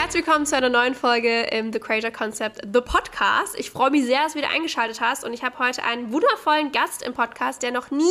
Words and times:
Herzlich 0.00 0.26
willkommen 0.26 0.46
zu 0.46 0.56
einer 0.56 0.70
neuen 0.70 0.94
Folge 0.94 1.42
im 1.52 1.74
The 1.74 1.78
Creator 1.78 2.10
Concept, 2.10 2.62
The 2.62 2.80
Podcast. 2.80 3.54
Ich 3.58 3.70
freue 3.70 3.90
mich 3.90 4.06
sehr, 4.06 4.22
dass 4.22 4.32
du 4.32 4.38
wieder 4.38 4.48
eingeschaltet 4.48 4.98
hast 4.98 5.26
und 5.26 5.34
ich 5.34 5.44
habe 5.44 5.58
heute 5.58 5.84
einen 5.84 6.10
wundervollen 6.10 6.72
Gast 6.72 7.02
im 7.02 7.12
Podcast, 7.12 7.62
der 7.62 7.70
noch 7.70 7.90
nie 7.90 8.08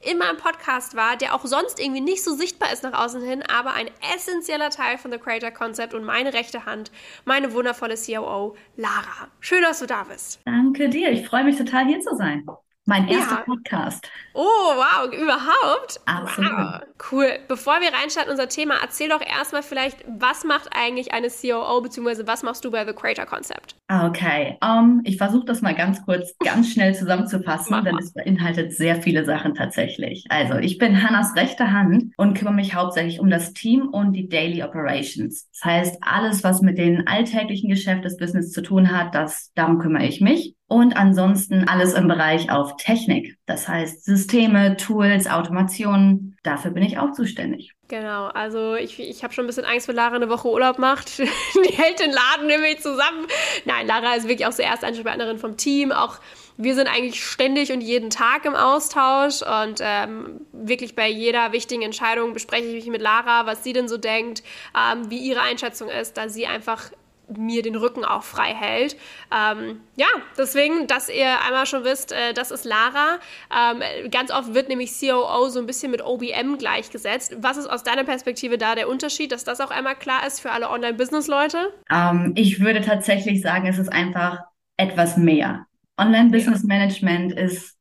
in 0.00 0.16
meinem 0.16 0.38
Podcast 0.38 0.96
war, 0.96 1.14
der 1.18 1.34
auch 1.34 1.44
sonst 1.44 1.78
irgendwie 1.78 2.00
nicht 2.00 2.24
so 2.24 2.34
sichtbar 2.34 2.72
ist 2.72 2.84
nach 2.84 2.94
außen 2.98 3.20
hin, 3.22 3.42
aber 3.54 3.74
ein 3.74 3.90
essentieller 4.14 4.70
Teil 4.70 4.96
von 4.96 5.12
The 5.12 5.18
Creator 5.18 5.50
Concept 5.50 5.92
und 5.92 6.04
meine 6.04 6.32
rechte 6.32 6.64
Hand, 6.64 6.90
meine 7.26 7.52
wundervolle 7.52 7.96
COO, 7.96 8.56
Lara. 8.76 9.28
Schön, 9.38 9.60
dass 9.60 9.80
du 9.80 9.86
da 9.86 10.04
bist. 10.04 10.40
Danke 10.46 10.88
dir. 10.88 11.10
Ich 11.10 11.28
freue 11.28 11.44
mich 11.44 11.58
total 11.58 11.84
hier 11.84 12.00
zu 12.00 12.16
sein. 12.16 12.46
Mein 12.88 13.08
erster 13.08 13.38
ja. 13.38 13.42
Podcast. 13.42 14.08
Oh, 14.32 14.42
wow, 14.42 15.12
überhaupt? 15.12 16.00
Absolut. 16.04 16.52
Wow. 16.52 16.80
Cool. 17.10 17.38
Bevor 17.48 17.80
wir 17.80 17.92
reinstarten 17.92 18.30
unser 18.30 18.48
Thema, 18.48 18.74
erzähl 18.80 19.08
doch 19.08 19.20
erstmal 19.20 19.64
vielleicht, 19.64 20.04
was 20.06 20.44
macht 20.44 20.68
eigentlich 20.72 21.12
eine 21.12 21.26
COO, 21.28 21.80
beziehungsweise 21.80 22.28
was 22.28 22.44
machst 22.44 22.64
du 22.64 22.70
bei 22.70 22.86
The 22.86 22.92
Creator 22.92 23.26
Concept? 23.26 23.74
Okay, 23.88 24.56
um, 24.62 25.00
ich 25.04 25.16
versuche 25.16 25.46
das 25.46 25.62
mal 25.62 25.74
ganz 25.74 26.04
kurz, 26.04 26.36
ganz 26.38 26.72
schnell 26.72 26.94
zusammenzufassen, 26.94 27.84
denn 27.84 27.98
es 27.98 28.12
beinhaltet 28.12 28.72
sehr 28.72 29.02
viele 29.02 29.24
Sachen 29.24 29.54
tatsächlich. 29.54 30.24
Also, 30.28 30.54
ich 30.54 30.78
bin 30.78 31.02
Hannas 31.02 31.34
rechte 31.34 31.72
Hand 31.72 32.12
und 32.16 32.34
kümmere 32.34 32.54
mich 32.54 32.74
hauptsächlich 32.74 33.18
um 33.18 33.30
das 33.30 33.52
Team 33.52 33.88
und 33.88 34.12
die 34.12 34.28
Daily 34.28 34.62
Operations. 34.62 35.48
Das 35.50 35.64
heißt, 35.64 35.98
alles, 36.02 36.44
was 36.44 36.62
mit 36.62 36.78
den 36.78 37.06
alltäglichen 37.08 37.68
Geschäft 37.68 38.04
des 38.04 38.16
Business 38.16 38.52
zu 38.52 38.62
tun 38.62 38.96
hat, 38.96 39.14
das, 39.14 39.50
darum 39.54 39.80
kümmere 39.80 40.06
ich 40.06 40.20
mich. 40.20 40.54
Und 40.68 40.96
ansonsten 40.96 41.68
alles 41.68 41.94
im 41.94 42.08
Bereich 42.08 42.50
auf 42.50 42.76
Technik. 42.76 43.36
Das 43.46 43.68
heißt 43.68 44.04
Systeme, 44.04 44.76
Tools, 44.76 45.28
Automationen. 45.28 46.36
Dafür 46.42 46.72
bin 46.72 46.82
ich 46.82 46.98
auch 46.98 47.12
zuständig. 47.12 47.72
Genau, 47.86 48.26
also 48.26 48.74
ich, 48.74 48.98
ich 48.98 49.22
habe 49.22 49.32
schon 49.32 49.44
ein 49.44 49.46
bisschen 49.46 49.64
Angst, 49.64 49.86
wenn 49.86 49.94
Lara 49.94 50.16
eine 50.16 50.28
Woche 50.28 50.48
Urlaub 50.48 50.80
macht. 50.80 51.18
Die 51.18 51.72
hält 51.72 52.00
den 52.00 52.10
Laden 52.10 52.48
nämlich 52.48 52.80
zusammen. 52.80 53.26
Nein, 53.64 53.86
Lara 53.86 54.14
ist 54.14 54.26
wirklich 54.26 54.46
auch 54.46 54.52
so 54.52 54.62
erste 54.62 54.88
Ansprechpartnerin 54.88 55.38
vom 55.38 55.56
Team. 55.56 55.92
Auch 55.92 56.18
wir 56.56 56.74
sind 56.74 56.88
eigentlich 56.88 57.24
ständig 57.24 57.70
und 57.70 57.80
jeden 57.80 58.10
Tag 58.10 58.44
im 58.44 58.56
Austausch 58.56 59.42
und 59.42 59.80
ähm, 59.80 60.40
wirklich 60.52 60.96
bei 60.96 61.08
jeder 61.08 61.52
wichtigen 61.52 61.82
Entscheidung 61.82 62.32
bespreche 62.32 62.66
ich 62.66 62.74
mich 62.74 62.86
mit 62.86 63.02
Lara, 63.02 63.46
was 63.46 63.62
sie 63.62 63.72
denn 63.72 63.88
so 63.88 63.98
denkt, 63.98 64.42
ähm, 64.74 65.10
wie 65.10 65.18
ihre 65.18 65.42
Einschätzung 65.42 65.88
ist, 65.88 66.16
da 66.16 66.28
sie 66.28 66.46
einfach 66.46 66.90
mir 67.28 67.62
den 67.62 67.76
Rücken 67.76 68.04
auch 68.04 68.22
frei 68.22 68.54
hält. 68.54 68.96
Ähm, 69.34 69.80
ja, 69.96 70.06
deswegen, 70.38 70.86
dass 70.86 71.08
ihr 71.08 71.42
einmal 71.44 71.66
schon 71.66 71.84
wisst, 71.84 72.12
äh, 72.12 72.32
das 72.34 72.50
ist 72.50 72.64
Lara. 72.64 73.18
Ähm, 73.50 74.10
ganz 74.10 74.30
oft 74.30 74.54
wird 74.54 74.68
nämlich 74.68 74.92
COO 74.98 75.48
so 75.48 75.58
ein 75.58 75.66
bisschen 75.66 75.90
mit 75.90 76.02
OBM 76.02 76.58
gleichgesetzt. 76.58 77.36
Was 77.40 77.56
ist 77.56 77.66
aus 77.66 77.82
deiner 77.82 78.04
Perspektive 78.04 78.58
da 78.58 78.74
der 78.74 78.88
Unterschied, 78.88 79.32
dass 79.32 79.44
das 79.44 79.60
auch 79.60 79.70
einmal 79.70 79.96
klar 79.96 80.26
ist 80.26 80.40
für 80.40 80.50
alle 80.50 80.70
Online-Business-Leute? 80.70 81.72
Ähm, 81.90 82.32
ich 82.36 82.60
würde 82.60 82.80
tatsächlich 82.80 83.42
sagen, 83.42 83.66
es 83.66 83.78
ist 83.78 83.92
einfach 83.92 84.40
etwas 84.76 85.16
mehr. 85.16 85.66
Online-Business-Management 85.98 87.32
ist, 87.32 87.76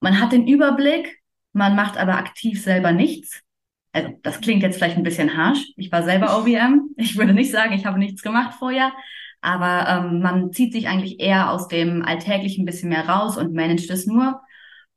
man 0.00 0.20
hat 0.20 0.32
den 0.32 0.46
Überblick, 0.46 1.20
man 1.52 1.74
macht 1.74 1.96
aber 1.96 2.14
aktiv 2.14 2.62
selber 2.62 2.92
nichts 2.92 3.42
also 3.92 4.10
das 4.22 4.40
klingt 4.40 4.62
jetzt 4.62 4.76
vielleicht 4.76 4.96
ein 4.96 5.02
bisschen 5.02 5.36
harsh. 5.36 5.72
Ich 5.76 5.90
war 5.90 6.02
selber 6.02 6.38
OBM. 6.38 6.94
Ich 6.96 7.16
würde 7.16 7.32
nicht 7.32 7.50
sagen, 7.50 7.72
ich 7.72 7.86
habe 7.86 7.98
nichts 7.98 8.22
gemacht 8.22 8.54
vorher, 8.58 8.92
aber 9.40 9.88
ähm, 9.88 10.20
man 10.20 10.52
zieht 10.52 10.72
sich 10.72 10.88
eigentlich 10.88 11.20
eher 11.20 11.50
aus 11.50 11.68
dem 11.68 12.02
Alltäglichen 12.02 12.62
ein 12.62 12.66
bisschen 12.66 12.90
mehr 12.90 13.08
raus 13.08 13.36
und 13.36 13.54
managt 13.54 13.90
es 13.90 14.06
nur. 14.06 14.40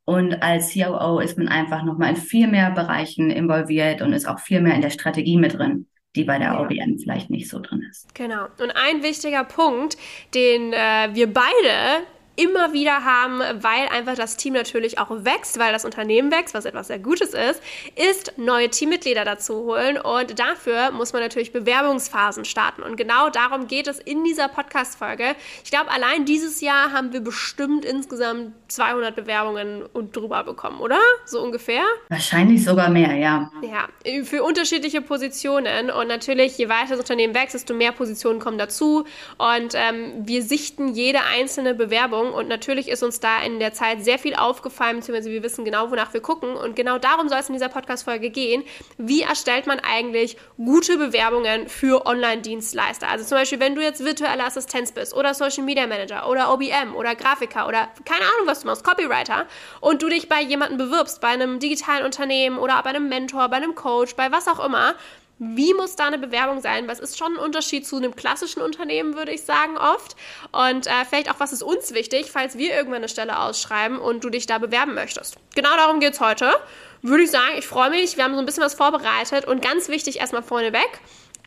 Und 0.04 0.42
als 0.42 0.74
COO 0.74 1.20
ist 1.20 1.38
man 1.38 1.48
einfach 1.48 1.84
nochmal 1.84 2.10
in 2.10 2.16
viel 2.18 2.48
mehr 2.48 2.72
Bereichen 2.72 3.30
involviert 3.30 4.02
und 4.02 4.14
ist 4.14 4.28
auch 4.28 4.40
viel 4.40 4.62
mehr 4.62 4.76
in 4.76 4.82
der 4.82 4.90
Strategie 4.90 5.38
mit 5.38 5.58
drin 5.58 5.88
die 6.16 6.24
bei 6.24 6.38
der. 6.38 6.60
OBM 6.60 6.98
vielleicht 7.00 7.30
nicht 7.30 7.50
so 7.50 7.60
drin 7.60 7.86
ist. 7.90 8.14
Genau. 8.16 8.46
Und 8.60 8.72
ein 8.72 9.02
wichtiger 9.02 9.44
Punkt, 9.44 9.98
den 10.34 10.74
äh, 10.74 11.10
wir 11.14 11.32
beide 11.32 12.06
immer 12.36 12.74
wieder 12.74 13.04
haben, 13.04 13.40
weil 13.40 13.88
einfach 13.90 14.16
das 14.16 14.38
Team 14.38 14.54
natürlich 14.54 15.00
auch 15.00 15.10
wächst, 15.10 15.60
weil 15.60 15.74
das 15.74 15.84
Unternehmen 15.84 16.32
wächst, 16.32 16.54
was 16.54 16.66
etwas 16.66 16.88
sehr 16.88 17.00
Gutes 17.00 17.34
ist, 17.34 17.62
ist 17.96 18.38
neue 18.38 18.70
Teammitglieder 18.70 19.26
dazu 19.26 19.66
holen 19.66 19.98
und 19.98 20.40
dafür 20.40 20.92
muss 20.92 21.12
man 21.14 21.22
natürlich 21.22 21.52
Bewerbungsphasen 21.52 22.46
starten 22.46 22.84
und 22.84 22.96
genau 22.96 23.30
darum 23.30 23.68
geht 23.68 23.88
es 23.88 24.00
in 24.00 24.24
dieser 24.24 24.48
Podcast-Folge. 24.48 25.36
Ich 25.64 25.72
glaube, 25.72 25.92
allein 25.92 26.26
dieses 26.26 26.62
Jahr 26.62 26.94
haben 26.94 27.12
wir 27.12 27.22
bestimmt 27.22 27.84
insgesamt 27.84 28.54
200 28.70 29.16
Bewerbungen 29.16 29.84
und 29.92 30.16
drüber 30.16 30.44
bekommen, 30.44 30.80
oder? 30.80 31.00
So 31.26 31.42
ungefähr? 31.42 31.84
Wahrscheinlich 32.10 32.64
sogar 32.64 32.90
mehr, 32.90 33.14
ja. 33.16 33.52
Ja, 33.62 34.24
für 34.24 34.44
unterschiedliche 34.44 35.02
Positionen 35.02 35.90
und 35.92 36.08
natürlich, 36.08 36.58
je 36.58 36.70
weiter 36.70 36.92
das 36.92 37.00
Unternehmen 37.00 37.36
wächst, 37.36 37.56
desto 37.56 37.74
mehr 37.74 37.92
Positionen 37.92 38.40
kommen 38.40 38.58
dazu 38.58 39.06
und 39.38 39.74
ähm, 39.76 40.14
wir 40.26 40.42
sichten 40.44 40.94
jede 40.94 41.20
einzelne 41.24 41.74
Bewerbung 41.74 42.21
Bewerbung 42.22 42.34
und 42.34 42.48
natürlich 42.48 42.88
ist 42.88 43.04
uns 43.04 43.20
da 43.20 43.42
in 43.42 43.60
der 43.60 43.74
Zeit 43.74 44.04
sehr 44.04 44.20
viel 44.20 44.36
aufgefallen, 44.36 44.98
beziehungsweise 44.98 45.32
wir 45.32 45.44
wissen 45.44 45.66
genau, 45.66 45.92
wonach 45.92 46.14
wir 46.14 46.22
gucken 46.22 46.56
und 46.56 46.76
genau 46.76 46.98
darum 46.98 47.30
soll 47.30 47.40
es 47.40 47.50
in 47.50 47.54
dieser 47.54 47.70
Podcast-Folge 47.70 48.30
gehen. 48.30 48.64
Wie 48.98 49.22
erstellt 49.22 49.68
man 49.68 49.80
eigentlich 49.80 50.38
gute 50.58 50.98
Bewerbungen 50.98 51.68
für 51.68 52.06
Online-Dienstleister? 52.06 53.08
Also 53.10 53.26
zum 53.26 53.38
Beispiel, 53.38 53.60
wenn 53.60 53.76
du 53.76 53.82
jetzt 53.82 54.04
virtuelle 54.04 54.44
Assistenz 54.44 54.92
bist 54.92 55.14
oder 55.14 55.34
Social 55.34 55.64
Media 55.64 55.88
Manager 55.88 56.30
oder 56.30 56.52
OBM 56.54 56.96
oder 56.96 57.16
Grafiker 57.16 57.68
oder 57.68 57.90
keine 58.06 58.26
Ahnung, 58.26 58.48
was 58.48 58.62
du 58.62 58.68
machst, 58.68 58.84
Copywriter 58.84 59.46
und 59.80 60.02
du 60.02 60.10
dich 60.10 60.30
bei 60.30 60.42
jemandem 60.42 60.78
bewirbst, 60.78 61.22
bei 61.22 61.30
einem 61.30 61.60
digitalen 61.60 62.06
Unternehmen 62.06 62.58
oder 62.58 62.82
bei 62.84 62.92
einem 62.92 63.10
Mentor, 63.10 63.50
bei 63.50 63.58
einem 63.58 63.76
Coach, 63.76 64.16
bei 64.16 64.32
was 64.32 64.48
auch 64.48 64.64
immer, 64.64 64.96
wie 65.44 65.74
muss 65.74 65.96
da 65.96 66.06
eine 66.06 66.20
Bewerbung 66.20 66.62
sein? 66.62 66.88
Was 66.88 67.00
ist 67.00 67.18
schon 67.18 67.34
ein 67.34 67.40
Unterschied 67.44 67.88
zu 67.88 67.96
einem 67.96 68.16
klassischen 68.16 68.62
Unternehmen, 68.62 69.16
würde 69.16 69.32
ich 69.32 69.42
sagen, 69.42 69.76
oft. 69.76 70.16
Und 70.52 70.86
äh, 70.86 70.92
vielleicht 71.10 71.32
auch, 71.32 71.40
was 71.40 71.52
ist 71.52 71.64
uns 71.64 71.96
wichtig, 71.96 72.32
falls 72.32 72.60
wir 72.60 72.76
irgendwann 72.76 72.98
eine 72.98 73.10
Stelle 73.10 73.40
ausschreiben 73.40 73.98
und 73.98 74.24
du 74.24 74.30
dich 74.30 74.46
da 74.46 74.60
bewerben 74.60 74.94
möchtest. 74.94 75.38
Genau 75.56 75.76
darum 75.76 76.00
geht 76.00 76.14
es 76.14 76.20
heute. 76.20 76.54
Würde 77.02 77.24
ich 77.24 77.32
sagen, 77.32 77.56
ich 77.58 77.66
freue 77.66 77.90
mich. 77.90 78.18
Wir 78.18 78.24
haben 78.24 78.36
so 78.36 78.40
ein 78.40 78.46
bisschen 78.46 78.64
was 78.64 78.76
vorbereitet 78.76 79.46
und 79.46 79.64
ganz 79.64 79.90
wichtig 79.90 80.20
erstmal 80.20 80.44
vorneweg 80.44 81.00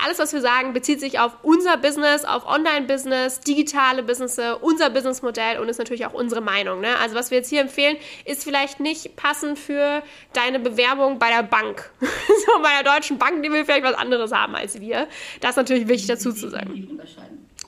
alles, 0.03 0.19
was 0.19 0.33
wir 0.33 0.41
sagen, 0.41 0.73
bezieht 0.73 1.01
sich 1.01 1.19
auf 1.19 1.37
unser 1.43 1.77
Business, 1.77 2.25
auf 2.25 2.47
Online-Business, 2.47 3.41
digitale 3.41 4.03
Business, 4.03 4.39
unser 4.61 4.91
Businessmodell 4.91 5.59
und 5.59 5.69
ist 5.69 5.79
natürlich 5.79 6.07
auch 6.07 6.13
unsere 6.13 6.41
Meinung. 6.41 6.81
Ne? 6.81 6.97
Also 6.99 7.15
was 7.15 7.31
wir 7.31 7.39
jetzt 7.39 7.51
hier 7.51 7.61
empfehlen, 7.61 7.97
ist 8.25 8.45
vielleicht 8.45 8.81
nicht 8.81 9.17
passend 9.17 9.59
für 9.59 10.03
deine 10.33 10.59
Bewerbung 10.59 11.19
bei 11.19 11.31
der 11.31 11.43
Bank. 11.43 11.91
so 12.01 12.63
bei 12.63 12.83
der 12.83 12.93
Deutschen 12.93 13.19
Bank, 13.19 13.43
die 13.43 13.51
will 13.51 13.65
vielleicht 13.65 13.85
was 13.85 13.95
anderes 13.95 14.33
haben 14.33 14.55
als 14.55 14.81
wir. 14.81 15.09
Das 15.41 15.51
ist 15.51 15.57
natürlich 15.57 15.89
wichtig 15.89 16.09
dazu 16.09 16.33
zu 16.33 16.49
sagen. 16.49 16.99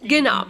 Genau. 0.03 0.45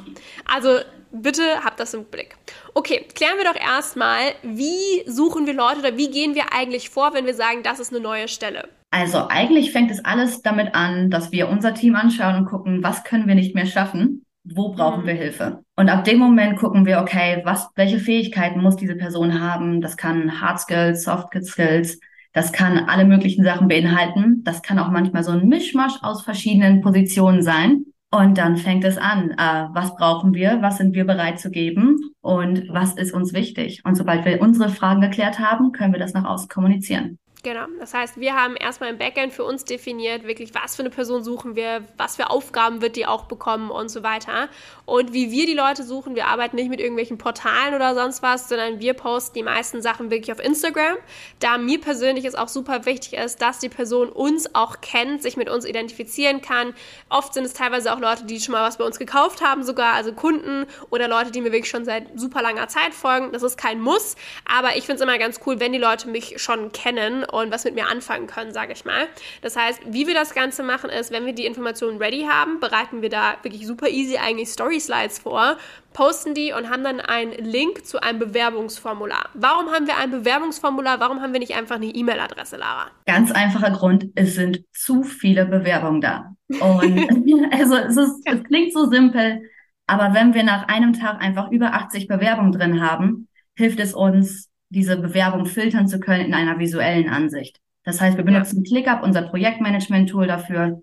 Also 0.45 0.81
bitte 1.13 1.65
habt 1.65 1.81
das 1.81 1.95
im 1.95 2.05
Blick. 2.05 2.37
Okay, 2.79 3.07
klären 3.15 3.39
wir 3.39 3.51
doch 3.51 3.59
erstmal, 3.59 4.35
wie 4.43 5.03
suchen 5.11 5.47
wir 5.47 5.55
Leute 5.55 5.79
oder 5.79 5.97
wie 5.97 6.11
gehen 6.11 6.35
wir 6.35 6.53
eigentlich 6.53 6.91
vor, 6.91 7.15
wenn 7.15 7.25
wir 7.25 7.33
sagen, 7.33 7.63
das 7.63 7.81
ist 7.81 7.91
eine 7.91 8.03
neue 8.03 8.29
Stelle? 8.29 8.69
Also 8.91 9.29
eigentlich 9.29 9.73
fängt 9.73 9.91
es 9.91 10.05
alles 10.05 10.43
damit 10.43 10.75
an, 10.75 11.09
dass 11.09 11.33
wir 11.33 11.49
unser 11.49 11.73
Team 11.73 11.97
anschauen 11.97 12.37
und 12.37 12.45
gucken, 12.45 12.83
was 12.83 13.03
können 13.03 13.27
wir 13.27 13.35
nicht 13.35 13.55
mehr 13.55 13.65
schaffen, 13.65 14.27
wo 14.45 14.73
brauchen 14.73 15.05
mhm. 15.05 15.07
wir 15.07 15.15
Hilfe. 15.15 15.65
Und 15.77 15.89
ab 15.89 16.05
dem 16.05 16.19
Moment 16.19 16.59
gucken 16.59 16.85
wir, 16.85 17.01
okay, 17.01 17.41
was, 17.45 17.67
welche 17.77 17.99
Fähigkeiten 17.99 18.61
muss 18.61 18.77
diese 18.77 18.97
Person 18.97 19.41
haben? 19.41 19.81
Das 19.81 19.97
kann 19.97 20.43
Hard 20.43 20.61
Skills, 20.61 21.05
Soft 21.05 21.29
Skills, 21.45 21.99
das 22.35 22.53
kann 22.53 22.79
alle 22.91 23.07
möglichen 23.07 23.43
Sachen 23.43 23.69
beinhalten. 23.69 24.43
Das 24.45 24.61
kann 24.61 24.79
auch 24.79 24.91
manchmal 24.91 25.25
so 25.25 25.33
ein 25.33 25.49
Mischmasch 25.49 25.95
aus 26.03 26.25
verschiedenen 26.25 26.83
Positionen 26.83 27.41
sein. 27.41 27.87
Und 28.11 28.37
dann 28.37 28.59
fängt 28.59 28.85
es 28.85 28.99
an, 28.99 29.31
äh, 29.31 29.69
was 29.73 29.97
brauchen 29.97 30.35
wir, 30.35 30.59
was 30.61 30.77
sind 30.77 30.95
wir 30.95 31.07
bereit 31.07 31.41
zu 31.41 31.51
geben 31.51 32.06
und 32.27 32.69
was 32.69 32.95
ist 32.95 33.13
uns 33.15 33.33
wichtig. 33.33 33.83
Und 33.85 33.95
sobald 33.95 34.25
wir 34.25 34.43
unsere 34.43 34.69
Fragen 34.69 35.01
geklärt 35.01 35.39
haben, 35.39 35.71
können 35.71 35.93
wir 35.93 36.01
das 36.01 36.13
nach 36.13 36.25
außen 36.25 36.49
kommunizieren. 36.49 37.19
Genau. 37.47 37.67
Das 37.79 37.95
heißt, 37.95 38.19
wir 38.19 38.35
haben 38.35 38.57
erstmal 38.57 38.91
im 38.91 38.99
Backend 38.99 39.33
für 39.33 39.45
uns 39.45 39.65
definiert, 39.65 40.27
wirklich, 40.27 40.53
was 40.53 40.75
für 40.75 40.83
eine 40.83 40.91
Person 40.91 41.23
suchen 41.23 41.55
wir, 41.55 41.85
was 41.97 42.17
für 42.17 42.29
Aufgaben 42.29 42.83
wird 42.83 42.97
die 42.97 43.07
auch 43.07 43.27
bekommen 43.27 43.71
und 43.71 43.89
so 43.89 44.03
weiter. 44.03 44.49
Und 44.85 45.13
wie 45.13 45.31
wir 45.31 45.47
die 45.47 45.55
Leute 45.55 45.85
suchen, 45.85 46.17
wir 46.17 46.27
arbeiten 46.27 46.57
nicht 46.57 46.71
mit 46.71 46.81
irgendwelchen 46.81 47.19
Portalen 47.19 47.75
oder 47.75 47.95
sonst 47.95 48.21
was, 48.21 48.49
sondern 48.49 48.81
wir 48.81 48.95
posten 48.95 49.35
die 49.35 49.45
meisten 49.45 49.81
Sachen 49.81 50.11
wirklich 50.11 50.33
auf 50.33 50.45
Instagram. 50.45 50.97
Da 51.39 51.57
mir 51.57 51.81
persönlich 51.81 52.25
es 52.25 52.35
auch 52.35 52.49
super 52.49 52.85
wichtig 52.85 53.13
ist, 53.13 53.41
dass 53.41 53.61
die 53.61 53.69
Person 53.69 54.09
uns 54.09 54.53
auch 54.57 54.81
kennt, 54.81 55.23
sich 55.23 55.37
mit 55.37 55.49
uns 55.49 55.65
identifizieren 55.65 56.41
kann. 56.41 56.75
Oft 57.11 57.33
sind 57.33 57.45
es 57.45 57.53
teilweise 57.53 57.93
auch 57.95 58.01
Leute, 58.01 58.25
die 58.25 58.41
schon 58.41 58.55
mal 58.55 58.67
was 58.67 58.79
bei 58.79 58.85
uns 58.85 58.99
gekauft 58.99 59.41
haben, 59.41 59.63
sogar, 59.63 59.95
also 59.95 60.13
Kunden 60.13 60.67
oder 60.91 61.07
Leute, 61.07 61.31
die 61.31 61.43
mir 61.43 61.53
wirklich 61.53 61.71
schon 61.71 61.85
seit 61.85 62.09
super 62.19 62.43
langer 62.43 62.67
Zeit 62.67 62.93
folgen. 62.93 63.31
Das 63.31 63.45
ist 63.45 63.57
kein 63.57 63.81
Muss, 63.81 64.17
aber 64.47 64.75
ich 64.77 64.85
finde 64.87 64.97
es 64.97 65.01
immer 65.03 65.19
ganz 65.19 65.39
cool, 65.47 65.61
wenn 65.61 65.73
die 65.73 65.79
Leute 65.79 66.09
mich 66.09 66.43
schon 66.43 66.73
kennen 66.73 67.25
und 67.43 67.53
was 67.53 67.65
mit 67.65 67.75
mir 67.75 67.89
anfangen 67.89 68.27
können, 68.27 68.53
sage 68.53 68.73
ich 68.73 68.85
mal. 68.85 69.07
Das 69.43 69.57
heißt, 69.57 69.81
wie 69.87 70.07
wir 70.07 70.15
das 70.15 70.35
Ganze 70.35 70.63
machen, 70.63 70.91
ist, 70.91 71.11
wenn 71.11 71.27
wir 71.27 71.35
die 71.35 71.47
Informationen 71.47 71.99
ready 71.99 72.27
haben, 72.31 72.61
bereiten 72.61 73.03
wir 73.03 73.11
da 73.11 73.37
wirklich 73.43 73.67
super 73.67 73.89
easy 73.89 74.17
eigentlich 74.17 74.49
Story 74.49 74.81
Slides 74.81 75.19
vor, 75.19 75.57
posten 75.93 76.35
die 76.35 76.53
und 76.53 76.71
haben 76.71 76.85
dann 76.85 77.01
einen 77.01 77.33
Link 77.33 77.87
zu 77.87 78.03
einem 78.03 78.19
Bewerbungsformular. 78.19 79.31
Warum 79.35 79.71
haben 79.71 79.87
wir 79.87 79.97
ein 79.97 80.11
Bewerbungsformular? 80.11 81.01
Warum 81.01 81.23
haben 81.23 81.33
wir 81.33 81.41
nicht 81.41 81.57
einfach 81.57 81.77
eine 81.77 81.87
E-Mail-Adresse, 81.87 82.57
Lara? 82.57 82.91
Ganz 83.07 83.33
einfacher 83.33 83.71
Grund, 83.71 84.07
es 84.15 84.35
sind 84.35 84.65
zu 84.73 85.03
viele 85.03 85.47
Bewerbungen 85.47 86.01
da. 86.01 86.35
Und 86.49 87.53
also 87.53 87.77
es, 87.77 87.97
ist, 87.97 88.23
es 88.25 88.45
klingt 88.45 88.73
so 88.73 88.91
simpel, 88.91 89.41
aber 89.87 90.15
wenn 90.15 90.35
wir 90.35 90.43
nach 90.43 90.69
einem 90.69 90.93
Tag 90.93 91.23
einfach 91.23 91.51
über 91.51 91.73
80 91.73 92.09
Bewerbungen 92.09 92.53
drin 92.53 92.83
haben, 92.83 93.29
hilft 93.55 93.81
es 93.81 93.95
uns, 93.95 94.51
diese 94.77 94.99
Bewerbung 94.99 95.47
filtern 95.47 95.89
zu 95.89 95.99
können 95.99 96.27
in 96.27 96.35
einer 96.35 96.59
visuellen 96.59 97.09
Ansicht. 97.09 97.59
Das 97.83 97.99
heißt, 98.01 98.19
wir 98.19 98.25
benutzen 98.25 98.63
ja. 98.63 98.69
ClickUp, 98.69 99.03
unser 99.03 99.23
Projektmanagement-Tool 99.23 100.27
dafür 100.27 100.83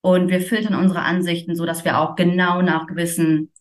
und 0.00 0.30
wir 0.30 0.40
filtern 0.40 0.74
unsere 0.74 1.02
Ansichten, 1.02 1.54
so 1.54 1.66
dass 1.66 1.84
wir 1.84 1.98
auch 1.98 2.16
genau 2.16 2.62
nach 2.62 2.86
gewissen 2.86 3.52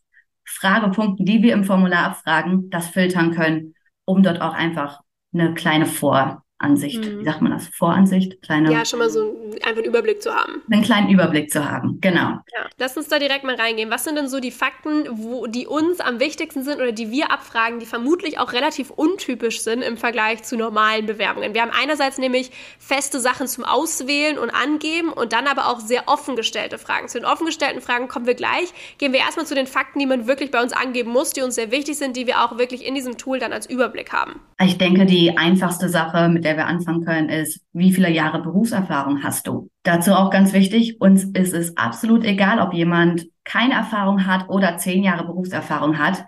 Fragepunkten, 0.46 1.26
die 1.26 1.44
wir 1.44 1.54
im 1.54 1.66
Formular 1.66 2.06
abfragen, 2.06 2.70
das 2.70 2.88
filtern 2.88 3.32
können, 3.32 3.74
um 4.06 4.24
dort 4.24 4.40
auch 4.40 4.54
einfach 4.54 5.02
eine 5.34 5.54
kleine 5.54 5.86
Vor 5.86 6.44
Ansicht, 6.64 7.04
mhm. 7.04 7.20
wie 7.20 7.26
sagt 7.26 7.42
man 7.42 7.52
das? 7.52 7.68
Voransicht? 7.68 8.42
Kleine, 8.42 8.72
ja, 8.72 8.86
schon 8.86 9.00
mal 9.00 9.10
so 9.10 9.36
einfach 9.64 9.78
einen 9.78 9.86
Überblick 9.86 10.22
zu 10.22 10.34
haben. 10.34 10.62
Einen 10.72 10.84
kleinen 10.84 11.10
Überblick 11.10 11.52
zu 11.52 11.70
haben, 11.70 12.00
genau. 12.02 12.40
Ja. 12.54 12.70
Lass 12.78 12.98
uns 12.98 13.08
da 13.08 13.20
direkt 13.20 13.44
mal 13.44 13.56
reingehen. 13.56 13.92
Was 13.92 14.04
sind 14.04 14.16
denn 14.16 14.28
so 14.28 14.40
die 14.40 14.52
Fakten, 14.52 15.06
wo, 15.12 15.48
die 15.48 15.68
uns 15.68 16.00
am 16.00 16.20
wichtigsten 16.20 16.64
sind 16.64 16.78
oder 16.78 16.92
die 16.92 17.12
wir 17.12 17.32
abfragen, 17.32 17.80
die 17.80 17.86
vermutlich 17.86 18.40
auch 18.40 18.54
relativ 18.54 18.90
untypisch 18.90 19.62
sind 19.62 19.82
im 19.82 19.98
Vergleich 19.98 20.44
zu 20.44 20.58
normalen 20.58 21.06
Bewerbungen? 21.06 21.54
Wir 21.54 21.62
haben 21.62 21.72
einerseits 21.72 22.18
nämlich 22.18 22.52
feste 22.80 23.20
Sachen 23.20 23.48
zum 23.48 23.64
Auswählen 23.64 24.38
und 24.38 24.50
Angeben 24.50 25.10
und 25.10 25.34
dann 25.34 25.48
aber 25.48 25.68
auch 25.68 25.80
sehr 25.80 26.04
offen 26.08 26.36
gestellte 26.36 26.78
Fragen. 26.78 27.08
Zu 27.08 27.20
den 27.20 27.26
offen 27.26 27.46
gestellten 27.46 27.82
Fragen 27.82 28.08
kommen 28.08 28.26
wir 28.26 28.36
gleich. 28.36 28.74
Gehen 28.98 29.14
wir 29.14 29.20
erstmal 29.20 29.46
zu 29.46 29.56
den 29.56 29.68
Fakten, 29.68 30.00
die 30.00 30.06
man 30.06 30.28
wirklich 30.28 30.52
bei 30.52 30.62
uns 30.62 30.74
angeben 30.74 31.12
muss, 31.12 31.32
die 31.32 31.42
uns 31.42 31.56
sehr 31.56 31.72
wichtig 31.72 31.98
sind, 31.98 32.16
die 32.16 32.28
wir 32.28 32.44
auch 32.44 32.58
wirklich 32.58 32.86
in 32.86 32.96
diesem 32.96 33.18
Tool 33.18 33.40
dann 33.40 33.54
als 33.54 33.70
Überblick 33.70 34.14
haben. 34.14 34.40
Ich 34.62 34.78
denke, 34.78 35.06
die 35.06 35.38
einfachste 35.38 35.90
Sache, 35.90 36.30
mit 36.30 36.46
der 36.46 36.53
wir 36.58 36.68
anfangen 36.68 37.06
können, 37.06 37.30
ist, 37.30 37.62
wie 37.74 37.94
viele 37.94 38.10
Jahre 38.10 38.42
Berufserfahrung 38.42 39.24
hast 39.24 39.48
du? 39.48 39.70
Dazu 39.84 40.14
auch 40.14 40.30
ganz 40.30 40.54
wichtig, 40.54 41.00
uns 41.02 41.24
ist 41.24 41.54
es 41.54 41.78
absolut 41.78 42.24
egal, 42.24 42.60
ob 42.60 42.74
jemand 42.74 43.28
keine 43.44 43.74
Erfahrung 43.74 44.26
hat 44.26 44.50
oder 44.50 44.78
zehn 44.78 45.04
Jahre 45.04 45.26
Berufserfahrung 45.26 45.98
hat. 45.98 46.26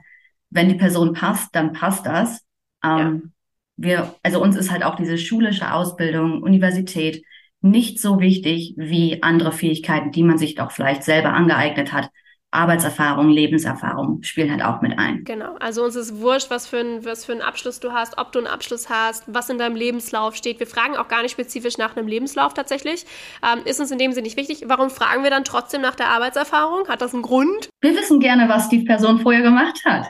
Wenn 0.50 0.70
die 0.70 0.76
Person 0.76 1.14
passt, 1.14 1.56
dann 1.56 1.74
passt 1.74 2.06
das. 2.06 2.42
Ähm, 2.84 2.90
ja. 2.98 3.30
Wir, 3.78 4.16
also 4.24 4.42
uns 4.42 4.56
ist 4.56 4.72
halt 4.72 4.84
auch 4.84 4.96
diese 4.96 5.18
schulische 5.18 5.74
Ausbildung, 5.74 6.42
Universität 6.42 7.24
nicht 7.62 8.00
so 8.00 8.20
wichtig 8.20 8.76
wie 8.78 9.24
andere 9.24 9.52
Fähigkeiten, 9.52 10.12
die 10.12 10.24
man 10.24 10.38
sich 10.38 10.56
doch 10.56 10.72
vielleicht 10.72 11.04
selber 11.04 11.34
angeeignet 11.34 11.92
hat. 11.92 12.10
Arbeitserfahrung, 12.56 13.30
Lebenserfahrung 13.30 14.24
spielen 14.24 14.52
halt 14.52 14.64
auch 14.64 14.82
mit 14.82 14.98
ein. 14.98 15.24
Genau, 15.24 15.56
also 15.60 15.84
uns 15.84 15.96
ist 15.96 16.20
wurscht, 16.20 16.50
was 16.50 16.68
für, 16.68 16.80
ein, 16.80 17.06
was 17.06 17.26
für 17.26 17.34
einen 17.34 17.42
Abschluss 17.42 17.80
du 17.80 17.94
hast, 17.94 18.18
ob 18.18 18.32
du 18.32 18.40
einen 18.40 18.48
Abschluss 18.48 18.90
hast, 18.90 19.24
was 19.28 19.50
in 19.50 19.58
deinem 19.58 19.76
Lebenslauf 19.76 20.36
steht. 20.36 20.60
Wir 20.60 20.68
fragen 20.68 20.98
auch 20.98 21.08
gar 21.08 21.22
nicht 21.22 21.32
spezifisch 21.32 21.78
nach 21.78 21.96
einem 21.96 22.08
Lebenslauf 22.08 22.54
tatsächlich. 22.54 23.06
Ähm, 23.44 23.64
ist 23.66 23.80
uns 23.80 23.92
in 23.92 24.00
dem 24.00 24.12
Sinne 24.14 24.26
nicht 24.26 24.38
wichtig. 24.38 24.64
Warum 24.68 24.90
fragen 24.90 25.24
wir 25.24 25.30
dann 25.30 25.44
trotzdem 25.44 25.82
nach 25.82 25.96
der 25.96 26.10
Arbeitserfahrung? 26.10 26.88
Hat 26.88 27.02
das 27.02 27.14
einen 27.14 27.24
Grund? 27.24 27.70
Wir 27.82 27.96
wissen 27.96 28.20
gerne, 28.20 28.50
was 28.50 28.70
die 28.70 28.80
Person 28.80 29.20
vorher 29.20 29.42
gemacht 29.42 29.82
hat. 29.86 30.08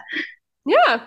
Ja, 0.65 1.01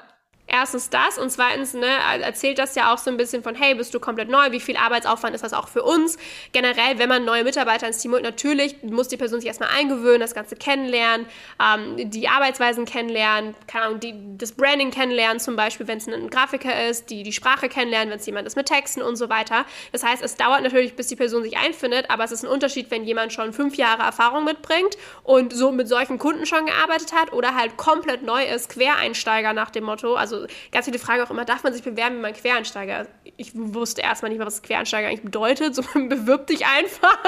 Erstens 0.50 0.88
das 0.88 1.18
und 1.18 1.30
zweitens 1.30 1.74
ne, 1.74 1.86
erzählt 2.22 2.58
das 2.58 2.74
ja 2.74 2.94
auch 2.94 2.96
so 2.96 3.10
ein 3.10 3.18
bisschen 3.18 3.42
von, 3.42 3.54
hey, 3.54 3.74
bist 3.74 3.92
du 3.92 4.00
komplett 4.00 4.30
neu, 4.30 4.50
wie 4.50 4.60
viel 4.60 4.78
Arbeitsaufwand 4.78 5.34
ist 5.34 5.44
das 5.44 5.52
auch 5.52 5.68
für 5.68 5.82
uns? 5.82 6.16
Generell, 6.52 6.98
wenn 6.98 7.10
man 7.10 7.26
neue 7.26 7.44
Mitarbeiter 7.44 7.86
ins 7.86 7.98
Team 7.98 8.12
holt, 8.12 8.22
natürlich 8.22 8.82
muss 8.82 9.08
die 9.08 9.18
Person 9.18 9.40
sich 9.40 9.46
erstmal 9.46 9.68
eingewöhnen, 9.76 10.20
das 10.20 10.34
Ganze 10.34 10.56
kennenlernen, 10.56 11.26
ähm, 11.62 12.10
die 12.10 12.28
Arbeitsweisen 12.28 12.86
kennenlernen, 12.86 13.54
keine 13.66 13.84
Ahnung, 13.84 14.00
die, 14.00 14.14
das 14.38 14.52
Branding 14.52 14.90
kennenlernen 14.90 15.38
zum 15.38 15.54
Beispiel, 15.54 15.86
wenn 15.86 15.98
es 15.98 16.08
ein 16.08 16.30
Grafiker 16.30 16.88
ist, 16.88 17.10
die 17.10 17.24
die 17.24 17.32
Sprache 17.34 17.68
kennenlernen, 17.68 18.10
wenn 18.10 18.18
es 18.18 18.24
jemand 18.24 18.46
ist 18.46 18.56
mit 18.56 18.66
Texten 18.66 19.02
und 19.02 19.16
so 19.16 19.28
weiter. 19.28 19.66
Das 19.92 20.02
heißt, 20.02 20.22
es 20.22 20.36
dauert 20.36 20.62
natürlich, 20.62 20.96
bis 20.96 21.08
die 21.08 21.16
Person 21.16 21.42
sich 21.42 21.58
einfindet, 21.58 22.06
aber 22.08 22.24
es 22.24 22.32
ist 22.32 22.44
ein 22.44 22.50
Unterschied, 22.50 22.90
wenn 22.90 23.04
jemand 23.04 23.34
schon 23.34 23.52
fünf 23.52 23.76
Jahre 23.76 24.02
Erfahrung 24.02 24.44
mitbringt 24.44 24.96
und 25.24 25.52
so 25.52 25.72
mit 25.72 25.88
solchen 25.88 26.18
Kunden 26.18 26.46
schon 26.46 26.64
gearbeitet 26.64 27.12
hat 27.12 27.34
oder 27.34 27.54
halt 27.54 27.76
komplett 27.76 28.22
neu 28.22 28.44
ist, 28.44 28.70
Quereinsteiger 28.70 29.52
nach 29.52 29.68
dem 29.68 29.84
Motto, 29.84 30.14
also 30.14 30.37
ganz 30.72 30.86
viele 30.86 30.98
Fragen 30.98 31.22
auch 31.22 31.30
immer, 31.30 31.44
darf 31.44 31.62
man 31.64 31.72
sich 31.72 31.82
bewerben, 31.82 32.16
wenn 32.16 32.22
man 32.22 32.32
Quereinsteiger 32.34 33.02
ist? 33.02 33.10
Ich 33.40 33.52
wusste 33.54 34.02
erstmal 34.02 34.30
nicht 34.30 34.40
mal, 34.40 34.46
was 34.46 34.62
Quereinsteiger 34.62 35.08
eigentlich 35.08 35.22
bedeutet. 35.22 35.74
So, 35.78 35.82
man 35.94 36.08
bewirbt 36.08 36.50
dich 36.50 36.66
einfach. 36.66 37.18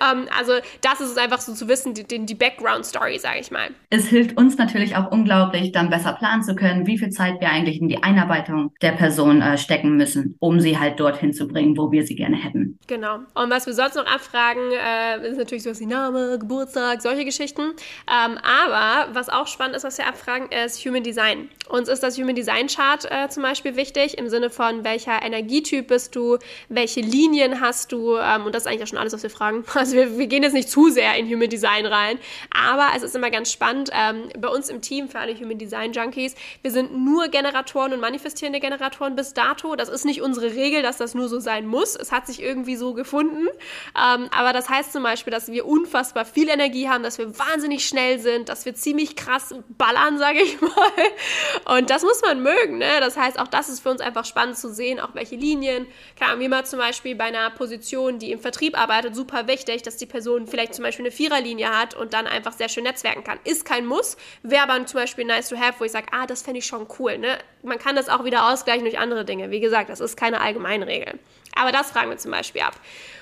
ähm, 0.00 0.28
also 0.38 0.52
das 0.82 1.00
ist 1.00 1.10
es 1.10 1.16
einfach 1.16 1.40
so 1.40 1.52
zu 1.52 1.66
wissen, 1.66 1.94
die, 1.94 2.04
die 2.04 2.34
Background-Story, 2.34 3.18
sage 3.18 3.40
ich 3.40 3.50
mal. 3.50 3.70
Es 3.90 4.06
hilft 4.06 4.36
uns 4.36 4.56
natürlich 4.56 4.94
auch 4.94 5.10
unglaublich, 5.10 5.72
dann 5.72 5.90
besser 5.90 6.12
planen 6.12 6.44
zu 6.44 6.54
können, 6.54 6.86
wie 6.86 6.96
viel 6.96 7.10
Zeit 7.10 7.40
wir 7.40 7.50
eigentlich 7.50 7.80
in 7.80 7.88
die 7.88 8.00
Einarbeitung 8.00 8.72
der 8.82 8.92
Person 8.92 9.42
äh, 9.42 9.58
stecken 9.58 9.96
müssen, 9.96 10.36
um 10.38 10.60
sie 10.60 10.78
halt 10.78 11.00
dorthin 11.00 11.32
zu 11.32 11.48
bringen, 11.48 11.76
wo 11.76 11.90
wir 11.90 12.06
sie 12.06 12.14
gerne 12.14 12.36
hätten. 12.36 12.78
Genau. 12.86 13.16
Und 13.34 13.50
was 13.50 13.66
wir 13.66 13.72
sonst 13.72 13.96
noch 13.96 14.06
abfragen, 14.06 14.62
äh, 14.70 15.28
ist 15.28 15.38
natürlich 15.38 15.64
sowas 15.64 15.80
wie 15.80 15.86
Name, 15.86 16.38
Geburtstag, 16.38 17.02
solche 17.02 17.24
Geschichten. 17.24 17.62
Ähm, 18.06 18.38
aber 18.42 19.12
was 19.12 19.28
auch 19.28 19.48
spannend 19.48 19.74
ist, 19.74 19.84
was 19.84 19.98
wir 19.98 20.06
abfragen, 20.06 20.50
ist 20.52 20.84
Human 20.84 21.02
Design. 21.02 21.48
Uns 21.68 21.88
ist 21.88 22.02
das 22.02 22.16
Human 22.18 22.36
Design 22.36 22.68
Chart 22.68 23.04
äh, 23.10 23.28
zum 23.28 23.42
Beispiel 23.42 23.76
wichtig, 23.76 24.18
im 24.18 24.28
Sinne 24.28 24.50
von 24.50 24.84
welcher 24.84 25.22
Energietyp 25.32 25.88
bist 25.88 26.14
du, 26.14 26.38
welche 26.68 27.00
Linien 27.00 27.60
hast 27.60 27.92
du 27.92 28.16
ähm, 28.16 28.46
und 28.46 28.54
das 28.54 28.64
ist 28.64 28.66
eigentlich 28.66 28.82
auch 28.82 28.88
schon 28.88 28.98
alles, 28.98 29.12
was 29.12 29.22
wir 29.22 29.30
fragen. 29.30 29.64
Also 29.82 29.96
wir, 29.96 30.16
wir, 30.16 30.28
gehen 30.28 30.44
jetzt 30.44 30.52
nicht 30.52 30.70
zu 30.70 30.90
sehr 30.90 31.16
in 31.16 31.26
Human 31.26 31.48
Design 31.48 31.86
rein, 31.86 32.18
aber 32.50 32.90
es 32.94 33.02
ist 33.02 33.16
immer 33.16 33.30
ganz 33.30 33.50
spannend. 33.50 33.90
Ähm, 33.92 34.28
bei 34.38 34.48
uns 34.48 34.68
im 34.68 34.80
Team, 34.80 35.08
für 35.08 35.18
alle 35.18 35.34
Human 35.34 35.58
Design 35.58 35.92
Junkies, 35.92 36.36
wir 36.62 36.70
sind 36.70 36.96
nur 36.96 37.28
Generatoren 37.28 37.92
und 37.92 38.00
manifestierende 38.00 38.60
Generatoren 38.60 39.16
bis 39.16 39.34
dato. 39.34 39.74
Das 39.74 39.88
ist 39.88 40.04
nicht 40.04 40.22
unsere 40.22 40.54
Regel, 40.54 40.82
dass 40.82 40.98
das 40.98 41.14
nur 41.14 41.28
so 41.28 41.40
sein 41.40 41.66
muss. 41.66 41.96
Es 41.96 42.12
hat 42.12 42.26
sich 42.28 42.40
irgendwie 42.40 42.76
so 42.76 42.94
gefunden. 42.94 43.48
Ähm, 43.96 44.28
aber 44.30 44.52
das 44.52 44.68
heißt 44.68 44.92
zum 44.92 45.02
Beispiel, 45.02 45.32
dass 45.32 45.50
wir 45.50 45.66
unfassbar 45.66 46.24
viel 46.24 46.48
Energie 46.48 46.88
haben, 46.88 47.02
dass 47.02 47.18
wir 47.18 47.38
wahnsinnig 47.38 47.86
schnell 47.86 48.20
sind, 48.20 48.48
dass 48.48 48.64
wir 48.64 48.74
ziemlich 48.74 49.16
krass 49.16 49.54
ballern, 49.68 50.18
sage 50.18 50.40
ich 50.42 50.60
mal. 50.60 51.76
Und 51.76 51.90
das 51.90 52.02
muss 52.02 52.20
man 52.22 52.42
mögen. 52.42 52.78
Ne? 52.78 53.00
Das 53.00 53.16
heißt, 53.16 53.38
auch 53.38 53.48
das 53.48 53.68
ist 53.68 53.80
für 53.80 53.90
uns 53.90 54.00
einfach 54.00 54.24
spannend 54.24 54.56
zu 54.56 54.72
sehen, 54.72 55.00
auch 55.00 55.14
welche 55.22 55.36
Linien. 55.36 55.86
Klar, 56.16 56.38
wie 56.40 56.48
man 56.48 56.64
zum 56.64 56.78
Beispiel 56.78 57.14
bei 57.14 57.24
einer 57.24 57.50
Position, 57.50 58.18
die 58.18 58.32
im 58.32 58.40
Vertrieb 58.40 58.78
arbeitet, 58.78 59.14
super 59.14 59.46
wichtig, 59.46 59.82
dass 59.82 59.96
die 59.96 60.06
Person 60.06 60.46
vielleicht 60.46 60.74
zum 60.74 60.84
Beispiel 60.84 61.04
eine 61.04 61.12
Viererlinie 61.12 61.68
hat 61.68 61.94
und 61.94 62.12
dann 62.12 62.26
einfach 62.26 62.52
sehr 62.52 62.68
schön 62.68 62.84
netzwerken 62.84 63.22
kann. 63.22 63.38
Ist 63.44 63.64
kein 63.64 63.86
Muss, 63.86 64.16
wäre 64.42 64.68
aber 64.68 64.84
zum 64.86 65.00
Beispiel 65.00 65.24
nice 65.24 65.48
to 65.48 65.56
have, 65.56 65.78
wo 65.78 65.84
ich 65.84 65.92
sage, 65.92 66.06
ah, 66.10 66.26
das 66.26 66.42
fände 66.42 66.58
ich 66.58 66.66
schon 66.66 66.86
cool. 66.98 67.18
Ne? 67.18 67.38
Man 67.62 67.78
kann 67.78 67.94
das 67.94 68.08
auch 68.08 68.24
wieder 68.24 68.52
ausgleichen 68.52 68.84
durch 68.84 68.98
andere 68.98 69.24
Dinge. 69.24 69.50
Wie 69.50 69.60
gesagt, 69.60 69.88
das 69.88 70.00
ist 70.00 70.16
keine 70.16 70.40
Allgemeinregel. 70.40 71.18
Aber 71.54 71.70
das 71.70 71.90
fragen 71.90 72.10
wir 72.10 72.16
zum 72.16 72.32
Beispiel 72.32 72.62
ab. 72.62 72.74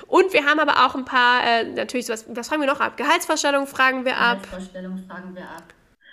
Und 0.06 0.32
wir 0.32 0.44
haben 0.46 0.58
aber 0.58 0.86
auch 0.86 0.94
ein 0.94 1.04
paar, 1.04 1.44
äh, 1.44 1.64
natürlich, 1.64 2.08
was, 2.08 2.24
was 2.28 2.48
fragen 2.48 2.62
wir 2.62 2.68
noch 2.68 2.80
ab? 2.80 2.96
Gehaltsvorstellungen 2.96 3.66
fragen 3.66 4.04
wir 4.04 4.16
ab. 4.16 4.42
Gehaltsvorstellungen 4.42 5.06
fragen 5.06 5.34
wir 5.34 5.42
ab. 5.42 5.64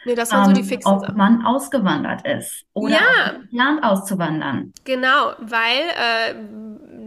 Nee, 0.05 0.15
das 0.15 0.31
waren 0.31 0.41
ähm, 0.41 0.47
so 0.47 0.53
die 0.53 0.61
ähm, 0.61 0.67
fixen 0.67 0.91
Ob 0.91 1.15
man 1.15 1.45
ausgewandert 1.45 2.25
ist 2.27 2.65
oder 2.73 2.95
ja. 2.95 3.39
plant 3.49 3.83
auszuwandern. 3.83 4.73
Genau, 4.85 5.33
weil 5.39 5.81
äh, 5.97 6.35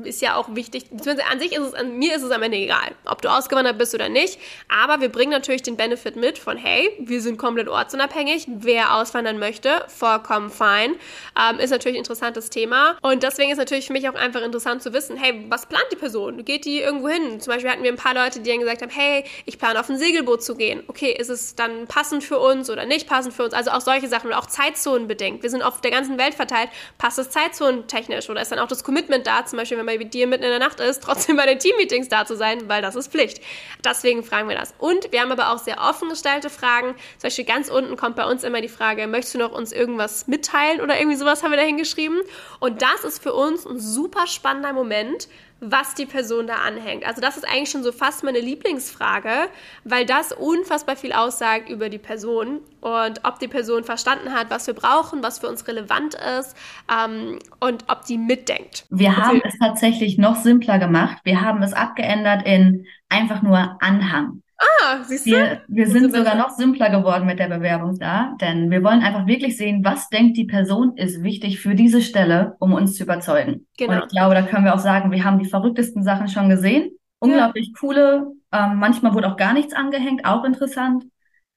ist 0.07 0.23
ja 0.23 0.37
auch 0.37 0.55
wichtig, 0.55 0.87
an 1.31 1.39
sich 1.39 1.53
ist 1.53 1.61
es, 1.61 1.75
an 1.75 1.99
mir 1.99 2.15
ist 2.15 2.23
es 2.23 2.31
am 2.31 2.43
Ende 2.43 2.57
egal, 2.57 2.93
ob 3.05 3.23
du 3.23 3.29
ausgewandert 3.29 3.79
bist 3.79 3.95
oder 3.95 4.09
nicht, 4.09 4.39
aber 4.69 5.01
wir 5.01 5.09
bringen 5.09 5.31
natürlich 5.31 5.63
den 5.63 5.77
Benefit 5.77 6.17
mit 6.17 6.39
von, 6.39 6.57
hey, 6.57 6.91
wir 7.01 7.21
sind 7.21 7.39
komplett 7.39 7.69
ortsunabhängig, 7.69 8.47
wer 8.49 8.97
auswandern 8.97 9.39
möchte, 9.39 9.85
vollkommen 9.89 10.51
fein, 10.51 10.95
ähm, 11.39 11.59
ist 11.59 11.71
natürlich 11.71 11.97
ein 11.97 12.01
interessantes 12.01 12.51
Thema 12.51 12.97
und 13.03 13.23
deswegen 13.23 13.51
ist 13.51 13.59
natürlich 13.59 13.87
für 13.87 13.93
mich 13.93 14.09
auch 14.09 14.15
einfach 14.15 14.43
interessant 14.43 14.83
zu 14.83 14.93
wissen, 14.93 15.17
hey, 15.17 15.47
was 15.49 15.67
plant 15.67 15.87
die 15.93 15.97
Person? 15.97 16.45
Geht 16.45 16.65
die 16.65 16.81
irgendwo 16.81 17.09
hin? 17.09 17.41
Zum 17.41 17.53
Beispiel 17.53 17.71
hatten 17.71 17.83
wir 17.83 17.91
ein 17.91 17.97
paar 17.97 18.15
Leute, 18.15 18.41
die 18.41 18.51
dann 18.51 18.61
gesagt 18.61 18.83
haben, 18.83 18.91
hey, 18.91 19.25
ich 19.45 19.59
plane 19.59 19.79
auf 19.79 19.89
ein 19.89 19.99
Segelboot 19.99 20.43
zu 20.43 20.55
gehen. 20.55 20.83
Okay, 20.87 21.13
ist 21.13 21.29
es 21.29 21.55
dann 21.55 21.87
passend 21.87 22.25
für 22.25 22.39
uns 22.39 22.71
oder 22.71 22.80
nicht 22.87 23.09
passend 23.09 23.35
für 23.35 23.45
uns? 23.45 23.55
Also 23.55 23.71
auch 23.71 23.81
solche 23.81 24.09
Sachen 24.09 24.29
oder 24.29 24.39
auch 24.39 24.47
Zeitzonen 24.47 25.09
bedingt. 25.09 25.43
Wir 25.43 25.51
sind 25.51 25.63
auf 25.63 25.81
der 25.81 25.91
ganzen 25.91 26.19
Welt 26.19 26.35
verteilt, 26.35 26.71
passt 26.99 27.19
es 27.19 27.31
zeitzonentechnisch 27.31 28.31
oder 28.31 28.43
ist 28.43 28.53
dann 28.53 28.59
auch 28.59 28.69
das 28.69 28.85
Commitment 28.85 29.27
da, 29.27 29.45
zum 29.45 29.59
Beispiel, 29.59 29.79
wenn 29.79 29.87
man 29.87 29.99
bei 29.99 30.05
dir 30.05 30.27
mitten 30.27 30.45
in 30.45 30.51
der 30.51 30.59
Nacht 30.59 30.81
ist, 30.81 31.03
trotzdem 31.03 31.37
bei 31.37 31.47
den 31.47 31.59
Teammeetings 31.59 32.09
da 32.09 32.27
zu 32.27 32.37
sein, 32.37 32.69
weil 32.69 32.83
das 32.83 32.97
ist 32.97 33.11
Pflicht. 33.11 33.41
Deswegen 33.85 34.23
fragen 34.25 34.49
wir 34.49 34.57
das. 34.57 34.75
Und 34.79 35.13
wir 35.13 35.21
haben 35.21 35.33
aber 35.33 35.53
auch 35.53 35.59
sehr 35.59 35.79
offen 35.81 36.09
gestellte 36.09 36.51
Fragen. 36.51 36.95
Zum 37.19 37.29
Beispiel 37.29 37.45
ganz 37.45 37.69
unten 37.69 37.97
kommt 37.97 38.17
bei 38.17 38.25
uns 38.25 38.45
immer 38.45 38.61
die 38.61 38.69
Frage, 38.69 39.07
möchtest 39.07 39.35
du 39.35 39.39
noch 39.39 39.53
uns 39.53 39.73
irgendwas 39.73 40.27
mitteilen 40.27 40.81
oder 40.81 40.99
irgendwie 40.99 41.17
sowas 41.17 41.43
haben 41.43 41.51
wir 41.51 41.59
da 41.59 41.65
hingeschrieben. 41.65 42.21
Und 42.59 42.83
das 42.83 43.05
ist 43.05 43.23
für 43.23 43.33
uns 43.33 43.67
ein 43.67 43.79
super 43.79 44.27
spannender 44.27 44.73
Moment, 44.73 45.29
was 45.61 45.95
die 45.95 46.07
Person 46.07 46.47
da 46.47 46.57
anhängt. 46.57 47.07
Also 47.07 47.21
das 47.21 47.37
ist 47.37 47.45
eigentlich 47.45 47.71
schon 47.71 47.83
so 47.83 47.93
fast 47.93 48.25
meine 48.25 48.40
Lieblingsfrage, 48.40 49.49
weil 49.85 50.07
das 50.07 50.33
unfassbar 50.33 50.97
viel 50.97 51.12
aussagt 51.12 51.69
über 51.69 51.88
die 51.88 51.99
Person 51.99 52.61
und 52.81 53.21
ob 53.25 53.38
die 53.38 53.49
Person 53.49 53.85
verstanden 53.85 54.33
hat, 54.33 54.50
was 54.50 54.67
wir 54.67 54.75
brauchen, 54.75 55.23
was 55.23 55.38
für 55.38 55.49
uns 55.49 55.69
relevant 55.69 56.17
ist 56.38 56.57
ähm, 56.90 57.38
und 57.61 57.85
ob 57.88 58.05
die 58.07 58.19
mitdenkt. 58.19 58.87
Wir 58.90 59.17
haben 59.17 59.43
es 59.45 59.59
tatsächlich 59.59 60.19
noch 60.19 60.37
simpler 60.37 60.79
gemacht. 60.79 61.19
Wir 61.25 61.43
haben 61.43 61.62
es 61.62 61.73
abgeändert 61.73 62.47
in 62.47 62.87
einfach 63.09 63.43
nur 63.43 63.76
Anhang. 63.81 64.43
Ah, 64.61 65.02
siehst 65.05 65.26
du? 65.26 65.31
Wir, 65.31 65.62
wir 65.69 65.87
sind 65.88 66.14
sogar 66.14 66.35
noch 66.35 66.50
simpler 66.50 66.90
geworden 66.90 67.25
mit 67.25 67.38
der 67.38 67.49
Bewerbung 67.49 67.99
da, 67.99 68.35
denn 68.43 68.71
wir 68.71 68.85
wollen 68.85 69.00
einfach 69.02 69.26
wirklich 69.26 69.57
sehen, 69.57 69.83
was 69.85 70.11
denkt 70.11 70.37
die 70.37 70.45
Person 70.45 70.97
ist 70.97 71.23
wichtig 71.23 71.61
für 71.61 71.75
diese 71.75 72.02
Stelle, 72.02 72.57
um 72.61 72.75
uns 72.75 72.95
zu 72.95 73.05
überzeugen. 73.05 73.67
Genau. 73.79 73.95
Und 73.95 74.02
ich 74.05 74.09
glaube, 74.11 74.35
da 74.35 74.43
können 74.43 74.67
wir 74.67 74.75
auch 74.75 74.81
sagen, 74.81 75.11
wir 75.12 75.25
haben 75.25 75.38
die 75.38 75.49
verrücktesten 75.49 76.02
Sachen 76.02 76.29
schon 76.29 76.50
gesehen. 76.50 76.90
Unglaublich 77.21 77.69
ja. 77.69 77.81
coole. 77.81 78.33
Ähm, 78.52 78.76
manchmal 78.76 79.14
wurde 79.14 79.29
auch 79.29 79.37
gar 79.37 79.55
nichts 79.55 79.73
angehängt, 79.73 80.26
auch 80.26 80.45
interessant. 80.45 81.05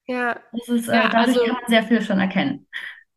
Ja. 0.07 0.37
Das 0.53 0.69
ist, 0.69 0.87
äh, 0.87 0.95
ja, 0.95 1.09
dadurch 1.09 1.37
also, 1.37 1.43
kann 1.43 1.55
man 1.55 1.69
sehr 1.69 1.83
viel 1.83 2.01
schon 2.01 2.19
erkennen. 2.19 2.67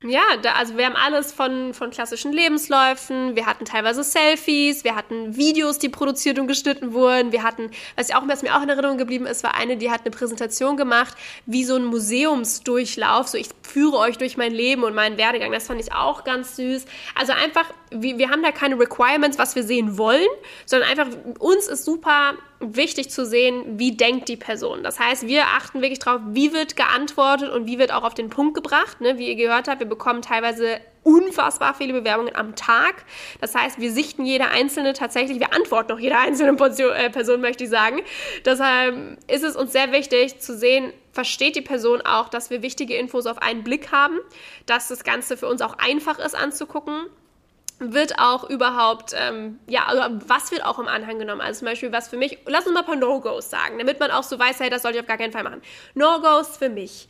Ja, 0.09 0.37
da, 0.41 0.53
also 0.53 0.77
wir 0.77 0.87
haben 0.87 0.97
alles 0.97 1.33
von, 1.33 1.75
von 1.75 1.91
klassischen 1.91 2.33
Lebensläufen, 2.33 3.35
wir 3.35 3.47
hatten 3.47 3.65
teilweise 3.65 4.05
Selfies, 4.05 4.85
wir 4.85 4.95
hatten 4.95 5.37
Videos, 5.37 5.79
die 5.79 5.89
produziert 5.89 6.39
und 6.39 6.47
geschnitten 6.47 6.93
wurden, 6.93 7.33
wir 7.33 7.43
hatten, 7.43 7.71
was, 7.97 8.11
auch, 8.13 8.27
was 8.27 8.43
mir 8.43 8.57
auch 8.57 8.63
in 8.63 8.69
Erinnerung 8.69 8.99
geblieben 8.99 9.27
ist, 9.27 9.43
war 9.43 9.55
eine, 9.55 9.77
die 9.77 9.91
hat 9.91 10.03
eine 10.03 10.11
Präsentation 10.11 10.77
gemacht, 10.77 11.17
wie 11.47 11.65
so 11.65 11.77
ein 11.77 11.85
Museumsdurchlauf, 11.85 13.29
so 13.29 13.39
ich 13.39 13.49
führe 13.63 13.97
euch 13.99 14.19
durch 14.19 14.37
mein 14.37 14.53
Leben 14.53 14.85
und 14.85 14.95
meinen 14.95 15.17
Werdegang, 15.17 15.51
das 15.51 15.67
fand 15.67 15.81
ich 15.81 15.93
auch 15.93 16.25
ganz 16.25 16.57
süß. 16.57 16.85
Also 17.15 17.33
einfach, 17.33 17.67
wir, 17.91 18.19
wir 18.19 18.31
haben 18.31 18.43
da 18.43 18.51
keine 18.51 18.79
Requirements, 18.79 19.39
was 19.39 19.55
wir 19.55 19.63
sehen 19.63 19.99
wollen, 19.99 20.27
sondern 20.65 20.89
einfach, 20.91 21.07
uns 21.39 21.69
ist 21.69 21.85
super 21.85 22.35
wichtig 22.59 23.11
zu 23.11 23.27
sehen, 23.27 23.79
wie 23.79 23.97
denkt 23.97 24.29
die 24.29 24.37
Person. 24.37 24.83
Das 24.83 24.99
heißt, 24.99 25.27
wir 25.27 25.45
achten 25.45 25.83
wirklich 25.83 25.99
darauf, 25.99 26.21
wie 26.29 26.53
wird 26.53 26.77
geantwortet 26.77 27.51
und 27.51 27.67
wie 27.67 27.79
wird 27.79 27.93
auch 27.93 28.03
auf 28.03 28.15
den 28.15 28.31
Punkt 28.31 28.55
gebracht. 28.55 29.01
Ne? 29.01 29.19
Wie 29.19 29.29
ihr 29.29 29.37
gehört 29.37 29.69
habt, 29.69 29.81
wir 29.81 29.89
bekommen 29.89 30.23
teilweise 30.23 30.81
unfassbar 31.03 31.75
viele 31.75 31.93
Bewerbungen 31.93 32.35
am 32.35 32.57
Tag. 32.57 33.05
Das 33.41 33.55
heißt, 33.55 33.79
wir 33.79 33.93
sichten 33.93 34.25
jede 34.25 34.49
einzelne 34.49 34.93
tatsächlich, 34.93 35.39
wir 35.39 35.53
antworten 35.53 35.93
noch 35.93 36.01
jede 36.01 36.19
einzelne 36.19 36.55
Portion, 36.55 36.93
äh, 36.93 37.11
Person, 37.11 37.41
möchte 37.41 37.65
ich 37.65 37.71
sagen. 37.71 38.01
Deshalb 38.45 39.19
ist 39.31 39.45
es 39.45 39.55
uns 39.55 39.71
sehr 39.71 39.93
wichtig 39.93 40.41
zu 40.41 40.57
sehen, 40.57 40.93
versteht 41.13 41.55
die 41.55 41.63
Person 41.63 42.01
auch, 42.01 42.29
dass 42.29 42.51
wir 42.51 42.63
wichtige 42.63 42.97
Infos 42.97 43.27
auf 43.27 43.39
einen 43.39 43.63
Blick 43.63 43.93
haben, 43.93 44.19
dass 44.67 44.89
das 44.89 45.05
Ganze 45.05 45.37
für 45.37 45.47
uns 45.47 45.63
auch 45.63 45.79
einfach 45.79 46.19
ist 46.19 46.35
anzugucken 46.35 47.07
wird 47.79 48.19
auch 48.19 48.49
überhaupt, 48.49 49.13
ähm, 49.15 49.59
ja, 49.67 49.85
also 49.87 50.03
was 50.27 50.51
wird 50.51 50.65
auch 50.65 50.79
im 50.79 50.89
Anhang 50.89 51.19
genommen? 51.19 51.41
Also 51.41 51.61
zum 51.61 51.67
Beispiel, 51.67 51.93
was 51.93 52.09
für 52.09 52.17
mich, 52.17 52.39
lass 52.47 52.67
uns 52.67 52.75
mal 52.75 52.81
ein 52.81 52.87
paar 52.87 52.97
No-Gos 52.97 53.51
sagen, 53.51 53.79
damit 53.79 54.01
man 54.01 54.11
auch 54.11 54.23
so 54.23 54.39
weiß, 54.39 54.61
hey, 54.61 54.71
das 54.71 54.83
sollte 54.83 54.99
ich 54.99 55.03
auf 55.03 55.09
gar 55.09 55.19
keinen 55.19 55.33
Fall 55.33 55.45
machen. 55.45 55.63
No-Gos 55.95 56.57
für 56.57 56.69
mich 56.69 57.09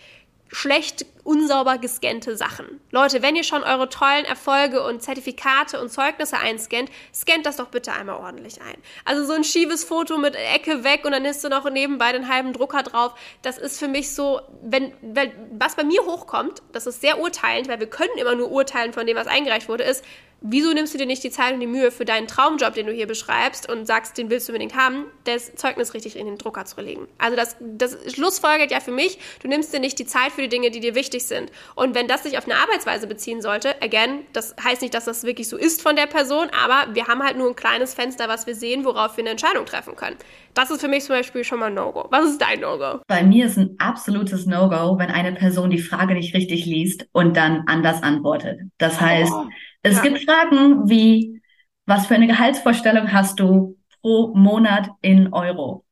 schlecht, 0.48 1.06
unsauber 1.24 1.78
gescannte 1.78 2.36
Sachen. 2.36 2.80
Leute, 2.92 3.20
wenn 3.20 3.34
ihr 3.34 3.42
schon 3.42 3.64
eure 3.64 3.88
tollen 3.88 4.24
Erfolge 4.24 4.84
und 4.84 5.02
Zertifikate 5.02 5.80
und 5.80 5.90
Zeugnisse 5.90 6.38
einscannt, 6.38 6.90
scannt 7.12 7.46
das 7.46 7.56
doch 7.56 7.68
bitte 7.68 7.92
einmal 7.92 8.16
ordentlich 8.16 8.60
ein. 8.62 8.76
Also 9.04 9.24
so 9.24 9.32
ein 9.32 9.42
schiefes 9.42 9.82
Foto 9.82 10.18
mit 10.18 10.36
Ecke 10.36 10.84
weg 10.84 11.04
und 11.04 11.12
dann 11.12 11.24
ist 11.24 11.42
du 11.42 11.48
noch 11.48 11.68
nebenbei 11.68 12.12
den 12.12 12.28
halben 12.28 12.52
Drucker 12.52 12.84
drauf. 12.84 13.14
Das 13.42 13.58
ist 13.58 13.78
für 13.78 13.88
mich 13.88 14.14
so, 14.14 14.40
wenn, 14.62 14.92
wenn 15.02 15.32
was 15.58 15.74
bei 15.74 15.82
mir 15.82 16.02
hochkommt, 16.02 16.62
das 16.72 16.86
ist 16.86 17.00
sehr 17.00 17.18
urteilend, 17.18 17.68
weil 17.68 17.80
wir 17.80 17.90
können 17.90 18.16
immer 18.16 18.36
nur 18.36 18.50
urteilen 18.50 18.92
von 18.92 19.06
dem, 19.06 19.16
was 19.16 19.26
eingereicht 19.26 19.68
wurde, 19.68 19.82
ist, 19.82 20.04
wieso 20.40 20.72
nimmst 20.72 20.94
du 20.94 20.98
dir 20.98 21.06
nicht 21.06 21.24
die 21.24 21.30
Zeit 21.30 21.54
und 21.54 21.60
die 21.60 21.66
Mühe 21.66 21.90
für 21.90 22.04
deinen 22.04 22.26
Traumjob, 22.26 22.74
den 22.74 22.86
du 22.86 22.92
hier 22.92 23.06
beschreibst 23.06 23.68
und 23.68 23.86
sagst, 23.86 24.18
den 24.18 24.30
willst 24.30 24.48
du 24.48 24.52
unbedingt 24.52 24.76
haben, 24.76 25.06
das 25.24 25.54
Zeugnis 25.54 25.94
richtig 25.94 26.16
in 26.16 26.26
den 26.26 26.38
Drucker 26.38 26.64
zu 26.64 26.80
legen? 26.80 27.08
Also 27.18 27.36
das, 27.36 27.56
das 27.60 27.96
schlussfolgert 28.14 28.70
ja 28.70 28.80
für 28.80 28.90
mich, 28.92 29.18
du 29.42 29.48
nimmst 29.48 29.72
dir 29.72 29.80
nicht 29.80 29.98
die 29.98 30.06
Zeit 30.06 30.32
für 30.32 30.42
die 30.42 30.48
Dinge, 30.48 30.70
die 30.70 30.80
dir 30.80 30.94
wichtig 30.94 31.24
sind. 31.24 31.50
Und 31.74 31.94
wenn 31.94 32.08
das 32.08 32.22
sich 32.22 32.38
auf 32.38 32.44
eine 32.44 32.56
Arbeitsweise 32.56 33.06
beziehen 33.06 33.40
sollte, 33.40 33.80
again, 33.82 34.20
das 34.32 34.54
heißt 34.62 34.82
nicht, 34.82 34.94
dass 34.94 35.06
das 35.06 35.24
wirklich 35.24 35.48
so 35.48 35.56
ist 35.56 35.82
von 35.82 35.96
der 35.96 36.06
Person, 36.06 36.48
aber 36.64 36.94
wir 36.94 37.06
haben 37.06 37.22
halt 37.22 37.36
nur 37.36 37.48
ein 37.48 37.56
kleines 37.56 37.94
Fenster, 37.94 38.28
was 38.28 38.46
wir 38.46 38.54
sehen, 38.54 38.84
worauf 38.84 39.16
wir 39.16 39.22
eine 39.22 39.30
Entscheidung 39.30 39.66
treffen 39.66 39.96
können. 39.96 40.16
Das 40.54 40.70
ist 40.70 40.80
für 40.80 40.88
mich 40.88 41.04
zum 41.04 41.16
Beispiel 41.16 41.44
schon 41.44 41.58
mal 41.58 41.66
ein 41.66 41.74
No-Go. 41.74 42.06
Was 42.10 42.24
ist 42.30 42.40
dein 42.40 42.60
No-Go? 42.60 43.00
Bei 43.06 43.22
mir 43.22 43.46
ist 43.46 43.58
ein 43.58 43.76
absolutes 43.78 44.46
No-Go, 44.46 44.98
wenn 44.98 45.10
eine 45.10 45.32
Person 45.32 45.70
die 45.70 45.78
Frage 45.78 46.14
nicht 46.14 46.34
richtig 46.34 46.64
liest 46.66 47.06
und 47.12 47.36
dann 47.36 47.64
anders 47.66 48.02
antwortet. 48.02 48.60
Das 48.78 49.00
heißt, 49.00 49.32
oh 49.34 49.46
es 49.86 49.96
ja. 49.96 50.02
gibt 50.02 50.24
Fragen 50.24 50.88
wie, 50.88 51.40
was 51.86 52.06
für 52.06 52.14
eine 52.14 52.26
Gehaltsvorstellung 52.26 53.12
hast 53.12 53.38
du 53.38 53.78
pro 54.00 54.34
Monat 54.34 54.90
in 55.00 55.32
Euro? 55.32 55.84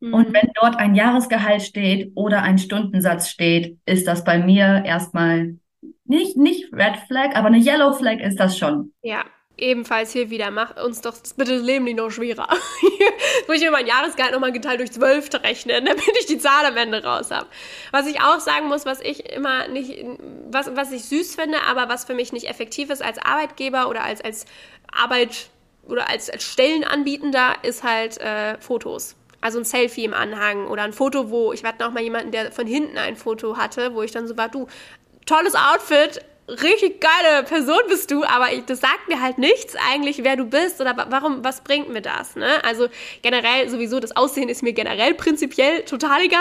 Mhm. 0.00 0.14
Und 0.14 0.32
wenn 0.32 0.50
dort 0.60 0.76
ein 0.76 0.94
Jahresgehalt 0.94 1.62
steht 1.62 2.12
oder 2.14 2.42
ein 2.42 2.58
Stundensatz 2.58 3.28
steht, 3.28 3.78
ist 3.86 4.06
das 4.06 4.24
bei 4.24 4.38
mir 4.38 4.82
erstmal 4.84 5.56
nicht, 6.04 6.36
nicht 6.36 6.72
Red 6.72 6.96
Flag, 7.06 7.36
aber 7.36 7.46
eine 7.46 7.58
Yellow 7.58 7.92
Flag 7.92 8.18
ist 8.18 8.40
das 8.40 8.58
schon. 8.58 8.92
Ja, 9.02 9.24
ebenfalls 9.60 10.12
hier 10.12 10.30
wieder, 10.30 10.50
mach 10.50 10.76
uns 10.82 11.00
doch 11.00 11.14
bitte 11.36 11.56
das 11.56 11.62
Leben 11.62 11.84
nicht 11.84 11.96
noch 11.96 12.10
schwerer. 12.10 12.48
muss 13.46 13.56
ich 13.56 13.62
mir 13.62 13.70
mein 13.70 13.86
Jahresgehalt 13.86 14.32
nochmal 14.32 14.52
geteilt 14.52 14.80
durch 14.80 14.92
zwölf 14.92 15.28
rechnen, 15.32 15.84
damit 15.86 16.16
ich 16.18 16.26
die 16.26 16.38
Zahl 16.38 16.64
am 16.66 16.76
Ende 16.76 17.02
raus 17.02 17.30
habe. 17.30 17.46
Was 17.90 18.06
ich 18.06 18.20
auch 18.20 18.40
sagen 18.40 18.68
muss, 18.68 18.86
was 18.86 19.00
ich 19.00 19.32
immer 19.32 19.68
nicht, 19.68 20.04
was, 20.50 20.74
was 20.74 20.92
ich 20.92 21.04
süß 21.04 21.34
finde, 21.34 21.58
aber 21.68 21.88
was 21.88 22.04
für 22.04 22.14
mich 22.14 22.32
nicht 22.32 22.48
effektiv 22.48 22.90
ist 22.90 23.02
als 23.02 23.18
Arbeitgeber 23.18 23.88
oder 23.88 24.02
als, 24.02 24.20
als 24.20 24.46
Arbeit 24.92 25.50
oder 25.86 26.08
als, 26.08 26.30
als 26.30 26.44
Stellenanbietender, 26.44 27.54
ist 27.62 27.82
halt 27.82 28.18
äh, 28.18 28.58
Fotos. 28.58 29.16
Also 29.40 29.58
ein 29.58 29.64
Selfie 29.64 30.04
im 30.04 30.12
Anhang 30.12 30.66
oder 30.66 30.82
ein 30.82 30.92
Foto, 30.92 31.30
wo 31.30 31.52
ich 31.52 31.64
warte 31.64 31.82
noch 31.82 31.92
mal 31.92 32.02
jemanden, 32.02 32.30
der 32.30 32.52
von 32.52 32.66
hinten 32.66 32.98
ein 32.98 33.16
Foto 33.16 33.56
hatte, 33.56 33.94
wo 33.94 34.02
ich 34.02 34.12
dann 34.12 34.28
so 34.28 34.36
war, 34.36 34.48
du, 34.48 34.66
tolles 35.24 35.54
Outfit, 35.54 36.20
richtig 36.62 37.00
geile 37.00 37.44
Person 37.44 37.80
bist 37.88 38.10
du, 38.10 38.24
aber 38.24 38.52
ich, 38.52 38.64
das 38.64 38.80
sagt 38.80 39.08
mir 39.08 39.20
halt 39.20 39.38
nichts 39.38 39.74
eigentlich, 39.90 40.24
wer 40.24 40.36
du 40.36 40.44
bist 40.44 40.80
oder 40.80 40.94
warum, 41.08 41.44
was 41.44 41.62
bringt 41.62 41.88
mir 41.88 42.02
das, 42.02 42.36
ne? 42.36 42.62
Also 42.64 42.88
generell 43.22 43.68
sowieso, 43.68 44.00
das 44.00 44.16
Aussehen 44.16 44.48
ist 44.48 44.62
mir 44.62 44.72
generell 44.72 45.14
prinzipiell 45.14 45.82
total 45.84 46.22
egal, 46.22 46.40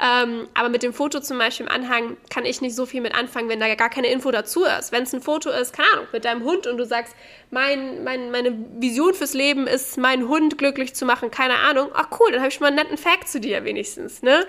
ähm, 0.00 0.48
aber 0.54 0.68
mit 0.68 0.82
dem 0.82 0.92
Foto 0.92 1.20
zum 1.20 1.38
Beispiel 1.38 1.66
im 1.66 1.72
Anhang 1.72 2.16
kann 2.30 2.44
ich 2.44 2.60
nicht 2.60 2.74
so 2.74 2.86
viel 2.86 3.00
mit 3.00 3.14
anfangen, 3.14 3.48
wenn 3.48 3.60
da 3.60 3.72
gar 3.74 3.90
keine 3.90 4.08
Info 4.08 4.30
dazu 4.30 4.64
ist. 4.64 4.92
Wenn 4.92 5.02
es 5.02 5.12
ein 5.14 5.20
Foto 5.20 5.50
ist, 5.50 5.72
keine 5.72 5.88
Ahnung, 5.92 6.06
mit 6.12 6.24
deinem 6.24 6.44
Hund 6.44 6.66
und 6.66 6.78
du 6.78 6.86
sagst, 6.86 7.14
mein, 7.50 8.04
mein, 8.04 8.30
meine 8.30 8.52
Vision 8.78 9.14
fürs 9.14 9.34
Leben 9.34 9.66
ist, 9.66 9.98
meinen 9.98 10.28
Hund 10.28 10.58
glücklich 10.58 10.94
zu 10.94 11.04
machen, 11.04 11.30
keine 11.30 11.58
Ahnung, 11.58 11.90
ach 11.94 12.08
cool, 12.18 12.30
dann 12.30 12.40
habe 12.40 12.48
ich 12.48 12.54
schon 12.54 12.62
mal 12.62 12.68
einen 12.68 12.76
netten 12.76 12.98
Fact 12.98 13.28
zu 13.28 13.40
dir 13.40 13.64
wenigstens, 13.64 14.22
ne? 14.22 14.46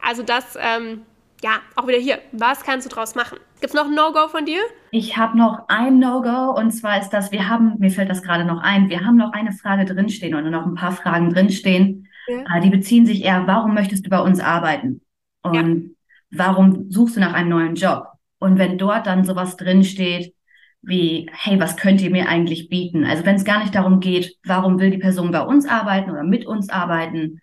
Also 0.00 0.22
das, 0.22 0.58
ähm, 0.60 1.06
ja, 1.44 1.60
auch 1.76 1.86
wieder 1.86 1.98
hier, 1.98 2.20
was 2.32 2.62
kannst 2.62 2.90
du 2.90 2.94
draus 2.94 3.14
machen? 3.14 3.38
Gibt 3.60 3.66
es 3.66 3.74
noch 3.74 3.84
ein 3.84 3.94
No-Go 3.94 4.28
von 4.28 4.46
dir? 4.46 4.60
Ich 4.92 5.18
habe 5.18 5.36
noch 5.36 5.68
ein 5.68 5.98
No-Go 5.98 6.58
und 6.58 6.70
zwar 6.70 6.98
ist 6.98 7.10
das, 7.10 7.32
wir 7.32 7.50
haben, 7.50 7.74
mir 7.78 7.90
fällt 7.90 8.08
das 8.08 8.22
gerade 8.22 8.46
noch 8.46 8.62
ein, 8.62 8.88
wir 8.88 9.04
haben 9.04 9.18
noch 9.18 9.32
eine 9.32 9.52
Frage 9.52 9.84
drinstehen 9.84 10.34
oder 10.34 10.48
noch 10.48 10.64
ein 10.64 10.74
paar 10.74 10.92
Fragen 10.92 11.34
drinstehen. 11.34 12.08
Ja. 12.28 12.56
Äh, 12.56 12.62
die 12.62 12.70
beziehen 12.70 13.04
sich 13.04 13.22
eher, 13.22 13.46
warum 13.46 13.74
möchtest 13.74 14.06
du 14.06 14.10
bei 14.10 14.20
uns 14.20 14.40
arbeiten? 14.40 15.02
Und 15.42 15.54
ja. 15.54 16.46
warum 16.46 16.90
suchst 16.90 17.16
du 17.16 17.20
nach 17.20 17.34
einem 17.34 17.50
neuen 17.50 17.74
Job? 17.74 18.06
Und 18.38 18.58
wenn 18.58 18.78
dort 18.78 19.06
dann 19.06 19.26
sowas 19.26 19.58
drinsteht, 19.58 20.34
wie, 20.80 21.28
hey, 21.30 21.60
was 21.60 21.76
könnt 21.76 22.00
ihr 22.00 22.10
mir 22.10 22.26
eigentlich 22.26 22.70
bieten? 22.70 23.04
Also 23.04 23.26
wenn 23.26 23.36
es 23.36 23.44
gar 23.44 23.60
nicht 23.60 23.74
darum 23.74 24.00
geht, 24.00 24.34
warum 24.46 24.80
will 24.80 24.90
die 24.90 24.98
Person 24.98 25.30
bei 25.30 25.42
uns 25.42 25.68
arbeiten 25.68 26.10
oder 26.10 26.24
mit 26.24 26.46
uns 26.46 26.70
arbeiten, 26.70 27.42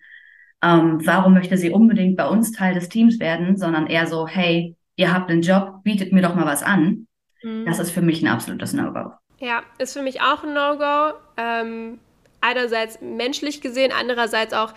ähm, 0.64 1.02
warum 1.06 1.34
möchte 1.34 1.58
sie 1.58 1.72
unbedingt 1.72 2.18
bei 2.18 2.28
uns 2.28 2.52
Teil 2.52 2.74
des 2.74 2.90
Teams 2.90 3.20
werden, 3.20 3.58
sondern 3.58 3.88
eher 3.88 4.08
so, 4.08 4.28
hey, 4.28 4.76
ihr 4.96 5.14
habt 5.14 5.30
einen 5.30 5.42
Job, 5.42 5.84
bietet 5.84 6.12
mir 6.12 6.22
doch 6.22 6.36
mal 6.36 6.46
was 6.46 6.64
an. 6.64 7.08
Mhm. 7.42 7.66
Das 7.66 7.80
ist 7.80 7.92
für 7.92 8.02
mich 8.02 8.22
ein 8.22 8.28
absolutes 8.28 8.74
No-Go. 8.74 9.12
Ja, 9.40 9.64
ist 9.80 9.94
für 9.94 10.04
mich 10.04 10.22
auch 10.22 10.44
ein 10.44 10.54
No-Go. 10.54 11.18
Ähm, 11.38 12.00
einerseits 12.42 13.02
menschlich 13.02 13.62
gesehen, 13.62 13.92
andererseits 13.98 14.54
auch 14.54 14.74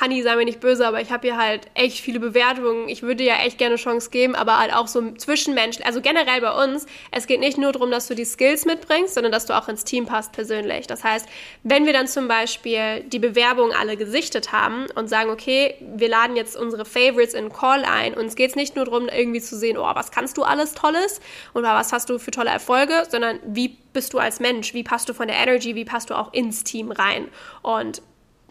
Honey, 0.00 0.22
sei 0.22 0.36
mir 0.36 0.44
nicht 0.44 0.60
böse, 0.60 0.86
aber 0.86 1.00
ich 1.00 1.10
habe 1.10 1.28
hier 1.28 1.36
halt 1.36 1.66
echt 1.74 2.00
viele 2.00 2.20
Bewertungen. 2.20 2.88
Ich 2.88 3.02
würde 3.02 3.24
ja 3.24 3.36
echt 3.36 3.58
gerne 3.58 3.76
Chance 3.76 4.10
geben, 4.10 4.34
aber 4.34 4.58
halt 4.58 4.74
auch 4.74 4.88
so 4.88 5.12
zwischenmenschlich. 5.12 5.86
Also 5.86 6.00
generell 6.00 6.40
bei 6.40 6.64
uns, 6.64 6.86
es 7.10 7.26
geht 7.26 7.40
nicht 7.40 7.58
nur 7.58 7.72
darum, 7.72 7.90
dass 7.90 8.06
du 8.06 8.14
die 8.14 8.24
Skills 8.24 8.64
mitbringst, 8.64 9.14
sondern 9.14 9.32
dass 9.32 9.46
du 9.46 9.56
auch 9.56 9.68
ins 9.68 9.84
Team 9.84 10.06
passt 10.06 10.32
persönlich. 10.32 10.86
Das 10.86 11.04
heißt, 11.04 11.26
wenn 11.62 11.84
wir 11.84 11.92
dann 11.92 12.06
zum 12.06 12.28
Beispiel 12.28 13.00
die 13.04 13.18
Bewerbungen 13.18 13.72
alle 13.74 13.96
gesichtet 13.96 14.52
haben 14.52 14.86
und 14.94 15.08
sagen, 15.08 15.30
okay, 15.30 15.74
wir 15.80 16.08
laden 16.08 16.36
jetzt 16.36 16.56
unsere 16.56 16.84
Favorites 16.84 17.34
in 17.34 17.52
Call 17.52 17.84
ein, 17.84 18.14
geht 18.34 18.50
es 18.50 18.56
nicht 18.56 18.76
nur 18.76 18.86
darum, 18.86 19.08
irgendwie 19.08 19.40
zu 19.40 19.56
sehen, 19.56 19.76
oh, 19.76 19.90
was 19.94 20.10
kannst 20.10 20.38
du 20.38 20.42
alles 20.42 20.74
Tolles 20.74 21.20
oder 21.54 21.74
was 21.74 21.92
hast 21.92 22.08
du 22.08 22.18
für 22.18 22.30
tolle 22.30 22.50
Erfolge, 22.50 23.06
sondern 23.10 23.40
wie 23.44 23.76
bist 23.92 24.14
du 24.14 24.18
als 24.18 24.40
Mensch, 24.40 24.74
wie 24.74 24.82
passt 24.82 25.08
du 25.08 25.14
von 25.14 25.28
der 25.28 25.36
Energy, 25.36 25.74
wie 25.74 25.84
passt 25.84 26.10
du 26.10 26.14
auch 26.14 26.32
ins 26.32 26.64
Team 26.64 26.90
rein. 26.90 27.28
Und 27.62 28.02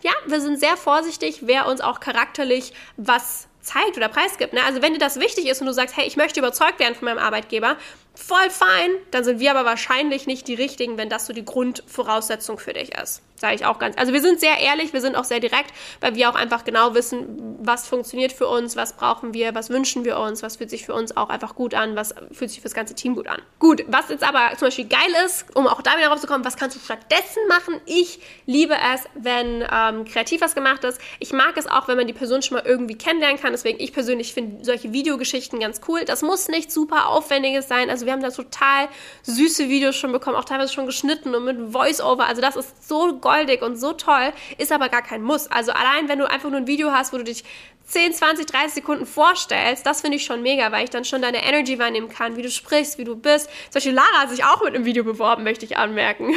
ja, 0.02 0.12
wir 0.26 0.42
sind 0.42 0.60
sehr 0.60 0.78
vorsichtig, 0.78 1.40
wer 1.44 1.68
uns 1.68 1.82
auch 1.82 2.00
charakterlich 2.00 2.74
was 2.98 3.48
zeigt 3.62 3.98
oder 3.98 4.10
preisgibt. 4.10 4.54
Ne? 4.54 4.64
Also 4.64 4.82
wenn 4.82 4.94
dir 4.94 5.00
das 5.00 5.20
wichtig 5.20 5.48
ist 5.48 5.62
und 5.62 5.68
du 5.68 5.74
sagst, 5.74 5.96
hey, 5.96 6.06
ich 6.06 6.18
möchte 6.18 6.40
überzeugt 6.40 6.80
werden 6.80 6.96
von 6.96 7.06
meinem 7.06 7.20
Arbeitgeber, 7.20 7.78
voll 8.22 8.50
fein, 8.50 8.92
dann 9.12 9.24
sind 9.24 9.40
wir 9.40 9.52
aber 9.52 9.66
wahrscheinlich 9.66 10.28
nicht 10.28 10.48
die 10.48 10.54
richtigen, 10.54 10.98
wenn 10.98 11.10
das 11.10 11.26
so 11.26 11.34
die 11.34 11.46
Grundvoraussetzung 11.46 12.60
für 12.60 12.74
dich 12.74 12.94
ist. 12.96 13.22
Sage 13.42 13.56
ich 13.56 13.66
auch 13.66 13.80
ganz. 13.80 13.98
Also 13.98 14.14
wir 14.14 14.22
sind 14.22 14.40
sehr 14.40 14.60
ehrlich, 14.60 14.94
wir 14.94 15.02
sind 15.02 15.16
auch 15.16 15.24
sehr 15.24 15.40
direkt, 15.40 15.74
weil 16.00 16.14
wir 16.14 16.30
auch 16.30 16.36
einfach 16.36 16.64
genau 16.64 16.94
wissen, 16.94 17.58
was 17.60 17.88
funktioniert 17.88 18.32
für 18.32 18.48
uns, 18.48 18.76
was 18.76 18.94
brauchen 18.94 19.34
wir, 19.34 19.56
was 19.56 19.72
wünschen 19.72 20.06
wir 20.06 20.20
uns, 20.20 20.44
was 20.44 20.58
fühlt 20.58 20.70
sich 20.70 20.86
für 20.86 20.94
uns 20.94 21.18
auch 21.18 21.30
einfach 21.30 21.56
gut 21.56 21.74
an, 21.74 21.96
was 21.96 22.14
fühlt 22.32 22.52
sich 22.52 22.60
für 22.60 22.66
das 22.66 22.76
ganze 22.76 22.94
Team 22.94 23.16
gut 23.16 23.28
an. 23.28 23.42
Gut, 23.58 23.84
was 23.88 24.10
jetzt 24.10 24.24
aber 24.24 24.56
zum 24.58 24.68
Beispiel 24.68 24.88
geil 24.88 25.00
ist, 25.26 25.46
um 25.56 25.66
auch 25.66 25.82
da 25.82 25.98
wieder 25.98 26.10
rauszukommen, 26.10 26.46
was 26.46 26.56
kannst 26.56 26.76
du 26.76 26.80
stattdessen 26.80 27.48
machen? 27.50 27.82
Ich 27.88 28.20
liebe 28.46 28.76
es, 28.94 29.06
wenn 29.16 29.66
ähm, 29.72 30.06
kreativ 30.06 30.42
was 30.42 30.54
gemacht 30.54 30.84
ist. 30.84 31.02
Ich 31.18 31.34
mag 31.34 31.58
es 31.58 31.66
auch, 31.66 31.88
wenn 31.88 31.98
man 31.98 32.06
die 32.06 32.14
Person 32.14 32.44
schon 32.44 32.58
mal 32.58 32.64
irgendwie 32.66 32.96
kennenlernen 32.96 33.42
kann. 33.42 33.54
Deswegen, 33.54 33.80
ich 33.80 33.92
persönlich 33.92 34.36
finde 34.36 34.64
solche 34.64 34.94
Videogeschichten 34.94 35.60
ganz 35.60 35.82
cool. 35.88 36.06
Das 36.06 36.22
muss 36.22 36.48
nicht 36.48 36.72
super 36.72 37.10
aufwendiges 37.10 37.68
sein. 37.68 37.90
Also 37.90 38.06
wir 38.12 38.14
haben 38.14 38.22
da 38.22 38.30
total 38.30 38.90
süße 39.24 39.70
Videos 39.70 39.96
schon 39.96 40.12
bekommen, 40.12 40.36
auch 40.36 40.44
teilweise 40.44 40.74
schon 40.74 40.86
geschnitten 40.86 41.34
und 41.34 41.46
mit 41.46 41.72
Voice-Over. 41.72 42.26
Also 42.28 42.42
das 42.42 42.58
ist 42.58 42.88
so 42.88 43.16
goldig 43.18 43.62
und 43.62 43.78
so 43.78 43.94
toll, 43.94 44.34
ist 44.58 44.72
aber 44.72 44.90
gar 44.90 45.02
kein 45.02 45.22
Muss. 45.24 45.48
Also 45.48 45.72
allein, 45.72 46.10
wenn 46.10 46.20
du 46.20 46.30
einfach 46.30 46.50
nur 46.50 46.60
ein 46.60 46.68
Video 46.68 46.92
hast, 46.92 47.14
wo 47.14 47.18
du 47.18 47.24
dich 47.24 47.44
10, 47.92 48.14
20, 48.14 48.46
30 48.46 48.74
Sekunden 48.74 49.06
vorstellst, 49.06 49.86
das 49.86 50.00
finde 50.00 50.16
ich 50.16 50.24
schon 50.24 50.42
mega, 50.42 50.72
weil 50.72 50.86
ich 50.86 50.90
dann 50.90 51.04
schon 51.04 51.22
deine 51.22 51.44
Energy 51.44 51.78
wahrnehmen 51.78 52.08
kann, 52.08 52.38
wie 52.38 52.42
du 52.42 52.50
sprichst, 52.50 52.98
wie 52.98 53.04
du 53.04 53.18
bist. 53.18 53.50
Zum 53.66 53.74
Beispiel 53.74 53.92
Lara 53.92 54.22
hat 54.22 54.30
sich 54.30 54.46
auch 54.46 54.64
mit 54.64 54.74
einem 54.74 54.86
Video 54.86 55.04
beworben, 55.04 55.44
möchte 55.44 55.66
ich 55.66 55.78
anmerken. 55.78 56.34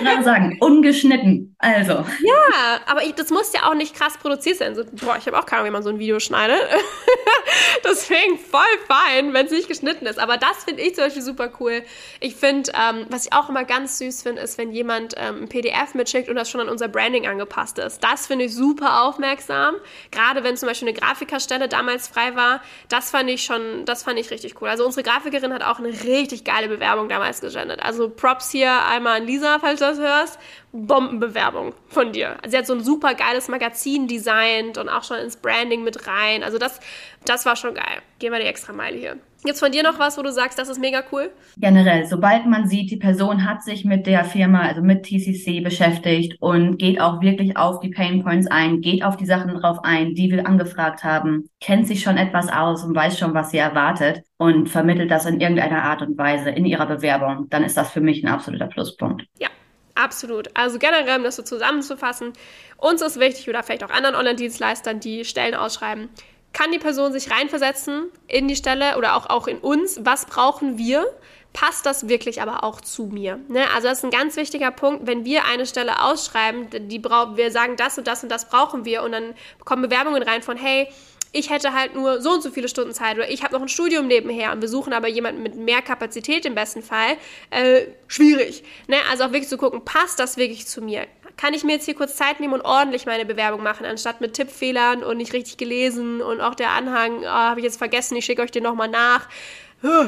Ich 0.00 0.24
sagen, 0.24 0.56
ungeschnitten. 0.60 1.54
Also. 1.58 1.92
Ja, 1.92 2.80
aber 2.86 3.04
ich, 3.04 3.14
das 3.14 3.30
muss 3.30 3.52
ja 3.52 3.68
auch 3.68 3.74
nicht 3.74 3.94
krass 3.94 4.16
produziert 4.16 4.58
sein. 4.58 4.74
So, 4.74 4.84
boah, 4.92 5.16
ich 5.18 5.26
habe 5.26 5.38
auch 5.38 5.44
keine 5.44 5.60
Ahnung, 5.60 5.70
wie 5.70 5.72
man 5.72 5.82
so 5.82 5.90
ein 5.90 5.98
Video 5.98 6.20
schneidet. 6.20 6.58
Deswegen 7.84 8.38
voll 8.38 8.62
fein, 8.88 9.32
wenn 9.34 9.46
es 9.46 9.52
nicht 9.52 9.68
geschnitten 9.68 10.06
ist. 10.06 10.18
Aber 10.18 10.36
das 10.36 10.64
finde 10.64 10.82
ich 10.82 10.94
zum 10.94 11.04
Beispiel 11.04 11.22
super 11.22 11.50
cool. 11.60 11.82
Ich 12.20 12.36
finde, 12.36 12.72
ähm, 12.74 13.06
was 13.10 13.26
ich 13.26 13.32
auch 13.32 13.48
immer 13.48 13.64
ganz 13.64 13.98
süß 13.98 14.22
finde, 14.22 14.42
ist, 14.42 14.56
wenn 14.56 14.72
jemand 14.72 15.14
ähm, 15.16 15.42
ein 15.42 15.48
PDF 15.48 15.94
mitschickt 15.94 16.28
und 16.28 16.36
das 16.36 16.50
schon 16.50 16.60
an 16.60 16.68
unser 16.68 16.88
Branding 16.88 17.26
angepasst 17.26 17.78
ist. 17.78 18.02
Das 18.02 18.26
finde 18.26 18.46
ich 18.46 18.54
super 18.54 19.02
aufmerksam. 19.02 19.74
Gerade 20.10 20.42
wenn 20.44 20.56
zum 20.56 20.68
Beispiel 20.68 20.88
eine 20.88 20.93
Grafikerstelle 20.94 21.68
damals 21.68 22.08
frei 22.08 22.34
war, 22.34 22.60
das 22.88 23.10
fand 23.10 23.28
ich 23.28 23.44
schon, 23.44 23.84
das 23.84 24.02
fand 24.02 24.18
ich 24.18 24.30
richtig 24.30 24.60
cool. 24.60 24.68
Also 24.68 24.84
unsere 24.86 25.02
Grafikerin 25.02 25.52
hat 25.52 25.62
auch 25.62 25.78
eine 25.78 25.88
richtig 25.88 26.44
geile 26.44 26.68
Bewerbung 26.68 27.08
damals 27.08 27.40
gesendet. 27.40 27.82
Also 27.82 28.08
Props 28.08 28.50
hier 28.50 28.84
einmal 28.86 29.20
an 29.20 29.26
Lisa, 29.26 29.58
falls 29.58 29.80
du 29.80 29.86
das 29.86 29.98
hörst. 29.98 30.38
Bombenbewerbung 30.74 31.72
von 31.86 32.12
dir. 32.12 32.36
Also 32.42 32.50
sie 32.50 32.58
hat 32.58 32.66
so 32.66 32.74
ein 32.74 32.82
super 32.82 33.14
geiles 33.14 33.48
Magazin 33.48 34.08
designt 34.08 34.76
und 34.76 34.88
auch 34.88 35.04
schon 35.04 35.18
ins 35.18 35.36
Branding 35.36 35.84
mit 35.84 36.08
rein. 36.08 36.42
Also 36.42 36.58
das, 36.58 36.80
das 37.24 37.46
war 37.46 37.54
schon 37.54 37.74
geil. 37.74 38.02
Gehen 38.18 38.32
wir 38.32 38.40
die 38.40 38.46
extra 38.46 38.72
Meile 38.72 38.96
hier. 38.96 39.16
Gibt's 39.44 39.60
von 39.60 39.70
dir 39.70 39.82
noch 39.82 39.98
was, 39.98 40.18
wo 40.18 40.22
du 40.22 40.32
sagst, 40.32 40.58
das 40.58 40.70
ist 40.70 40.80
mega 40.80 41.02
cool? 41.12 41.30
Generell, 41.58 42.06
sobald 42.06 42.46
man 42.46 42.66
sieht, 42.66 42.90
die 42.90 42.96
Person 42.96 43.48
hat 43.48 43.62
sich 43.62 43.84
mit 43.84 44.06
der 44.06 44.24
Firma, 44.24 44.62
also 44.62 44.80
mit 44.80 45.04
TCC 45.04 45.60
beschäftigt 45.60 46.40
und 46.40 46.78
geht 46.78 46.98
auch 47.00 47.20
wirklich 47.20 47.56
auf 47.56 47.80
die 47.80 47.90
Pain 47.90 48.24
Points 48.24 48.46
ein, 48.46 48.80
geht 48.80 49.04
auf 49.04 49.16
die 49.16 49.26
Sachen 49.26 49.54
drauf 49.54 49.80
ein, 49.82 50.14
die 50.14 50.30
wir 50.30 50.46
angefragt 50.46 51.04
haben, 51.04 51.50
kennt 51.60 51.86
sich 51.86 52.02
schon 52.02 52.16
etwas 52.16 52.50
aus 52.50 52.84
und 52.84 52.96
weiß 52.96 53.18
schon, 53.18 53.34
was 53.34 53.50
sie 53.50 53.58
erwartet 53.58 54.22
und 54.38 54.70
vermittelt 54.70 55.10
das 55.10 55.26
in 55.26 55.38
irgendeiner 55.38 55.82
Art 55.82 56.00
und 56.00 56.16
Weise 56.16 56.48
in 56.48 56.64
ihrer 56.64 56.86
Bewerbung, 56.86 57.46
dann 57.50 57.64
ist 57.64 57.76
das 57.76 57.92
für 57.92 58.00
mich 58.00 58.24
ein 58.24 58.32
absoluter 58.32 58.66
Pluspunkt. 58.66 59.26
Ja, 59.38 59.48
Absolut. 59.94 60.48
Also 60.54 60.78
generell, 60.78 61.18
um 61.18 61.24
das 61.24 61.36
so 61.36 61.42
zusammenzufassen, 61.42 62.32
uns 62.76 63.00
ist 63.00 63.20
wichtig 63.20 63.48
oder 63.48 63.62
vielleicht 63.62 63.84
auch 63.84 63.90
anderen 63.90 64.16
Online-Dienstleistern, 64.16 65.00
die 65.00 65.24
Stellen 65.24 65.54
ausschreiben, 65.54 66.10
kann 66.52 66.72
die 66.72 66.78
Person 66.78 67.12
sich 67.12 67.30
reinversetzen 67.30 68.10
in 68.28 68.48
die 68.48 68.56
Stelle 68.56 68.96
oder 68.96 69.16
auch, 69.16 69.28
auch 69.28 69.46
in 69.46 69.58
uns? 69.58 70.00
Was 70.04 70.26
brauchen 70.26 70.78
wir? 70.78 71.04
Passt 71.52 71.86
das 71.86 72.08
wirklich 72.08 72.42
aber 72.42 72.64
auch 72.64 72.80
zu 72.80 73.04
mir? 73.06 73.38
Ne? 73.48 73.64
Also 73.74 73.86
das 73.88 73.98
ist 73.98 74.04
ein 74.04 74.10
ganz 74.10 74.36
wichtiger 74.36 74.72
Punkt, 74.72 75.06
wenn 75.06 75.24
wir 75.24 75.44
eine 75.44 75.66
Stelle 75.66 76.02
ausschreiben, 76.02 76.68
die 76.88 77.02
wir 77.02 77.50
sagen, 77.52 77.76
das 77.76 77.96
und 77.96 78.08
das 78.08 78.24
und 78.24 78.28
das 78.28 78.48
brauchen 78.48 78.84
wir 78.84 79.02
und 79.04 79.12
dann 79.12 79.34
kommen 79.64 79.82
Bewerbungen 79.82 80.22
rein 80.22 80.42
von, 80.42 80.56
hey, 80.56 80.88
ich 81.34 81.50
hätte 81.50 81.72
halt 81.72 81.94
nur 81.94 82.22
so 82.22 82.30
und 82.30 82.42
so 82.42 82.50
viele 82.50 82.68
Stunden 82.68 82.94
Zeit 82.94 83.16
oder 83.16 83.28
ich 83.28 83.42
habe 83.42 83.52
noch 83.52 83.60
ein 83.60 83.68
Studium 83.68 84.06
nebenher 84.06 84.52
und 84.52 84.62
wir 84.62 84.68
suchen 84.68 84.92
aber 84.92 85.08
jemanden 85.08 85.42
mit 85.42 85.56
mehr 85.56 85.82
Kapazität 85.82 86.46
im 86.46 86.54
besten 86.54 86.80
Fall, 86.80 87.16
äh, 87.50 87.86
schwierig. 88.06 88.62
Ne? 88.86 88.96
Also 89.10 89.24
auch 89.24 89.32
wirklich 89.32 89.48
zu 89.48 89.58
gucken, 89.58 89.84
passt 89.84 90.20
das 90.20 90.36
wirklich 90.36 90.66
zu 90.66 90.80
mir? 90.80 91.06
Kann 91.36 91.52
ich 91.52 91.64
mir 91.64 91.72
jetzt 91.72 91.86
hier 91.86 91.96
kurz 91.96 92.14
Zeit 92.14 92.38
nehmen 92.38 92.54
und 92.54 92.60
ordentlich 92.60 93.04
meine 93.06 93.26
Bewerbung 93.26 93.64
machen, 93.64 93.84
anstatt 93.84 94.20
mit 94.20 94.34
Tippfehlern 94.34 95.02
und 95.02 95.16
nicht 95.16 95.32
richtig 95.32 95.56
gelesen 95.56 96.22
und 96.22 96.40
auch 96.40 96.54
der 96.54 96.70
Anhang, 96.70 97.22
oh, 97.22 97.26
habe 97.26 97.58
ich 97.58 97.64
jetzt 97.64 97.78
vergessen, 97.78 98.16
ich 98.16 98.24
schicke 98.24 98.40
euch 98.40 98.52
den 98.52 98.62
nochmal 98.62 98.88
nach. 98.88 99.28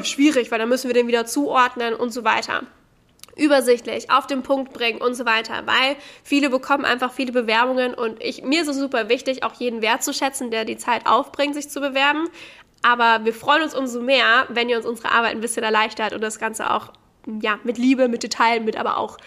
Schwierig, 0.03 0.49
weil 0.49 0.59
dann 0.59 0.69
müssen 0.69 0.87
wir 0.87 0.93
den 0.93 1.07
wieder 1.07 1.25
zuordnen 1.25 1.93
und 1.93 2.11
so 2.11 2.23
weiter 2.23 2.63
übersichtlich, 3.37 4.09
auf 4.11 4.27
den 4.27 4.43
Punkt 4.43 4.73
bringen 4.73 5.01
und 5.01 5.13
so 5.13 5.25
weiter, 5.25 5.63
weil 5.65 5.95
viele 6.23 6.49
bekommen 6.49 6.85
einfach 6.85 7.11
viele 7.11 7.31
Bewerbungen 7.31 7.93
und 7.93 8.21
ich, 8.23 8.43
mir 8.43 8.61
ist 8.61 8.67
es 8.67 8.77
super 8.77 9.09
wichtig, 9.09 9.43
auch 9.43 9.53
jeden 9.53 9.81
wertzuschätzen, 9.81 10.51
der 10.51 10.65
die 10.65 10.77
Zeit 10.77 11.05
aufbringt, 11.05 11.55
sich 11.55 11.69
zu 11.69 11.79
bewerben. 11.79 12.27
Aber 12.83 13.25
wir 13.25 13.33
freuen 13.33 13.63
uns 13.63 13.75
umso 13.75 14.01
mehr, 14.01 14.45
wenn 14.49 14.69
ihr 14.69 14.77
uns 14.77 14.85
unsere 14.85 15.11
Arbeit 15.11 15.31
ein 15.31 15.41
bisschen 15.41 15.63
erleichtert 15.63 16.13
und 16.13 16.21
das 16.21 16.39
Ganze 16.39 16.71
auch 16.71 16.93
ja, 17.41 17.59
mit 17.63 17.77
Liebe, 17.77 18.07
mit 18.07 18.23
Detail, 18.23 18.59
mit 18.61 18.77
aber 18.77 18.97
auch 18.97 19.17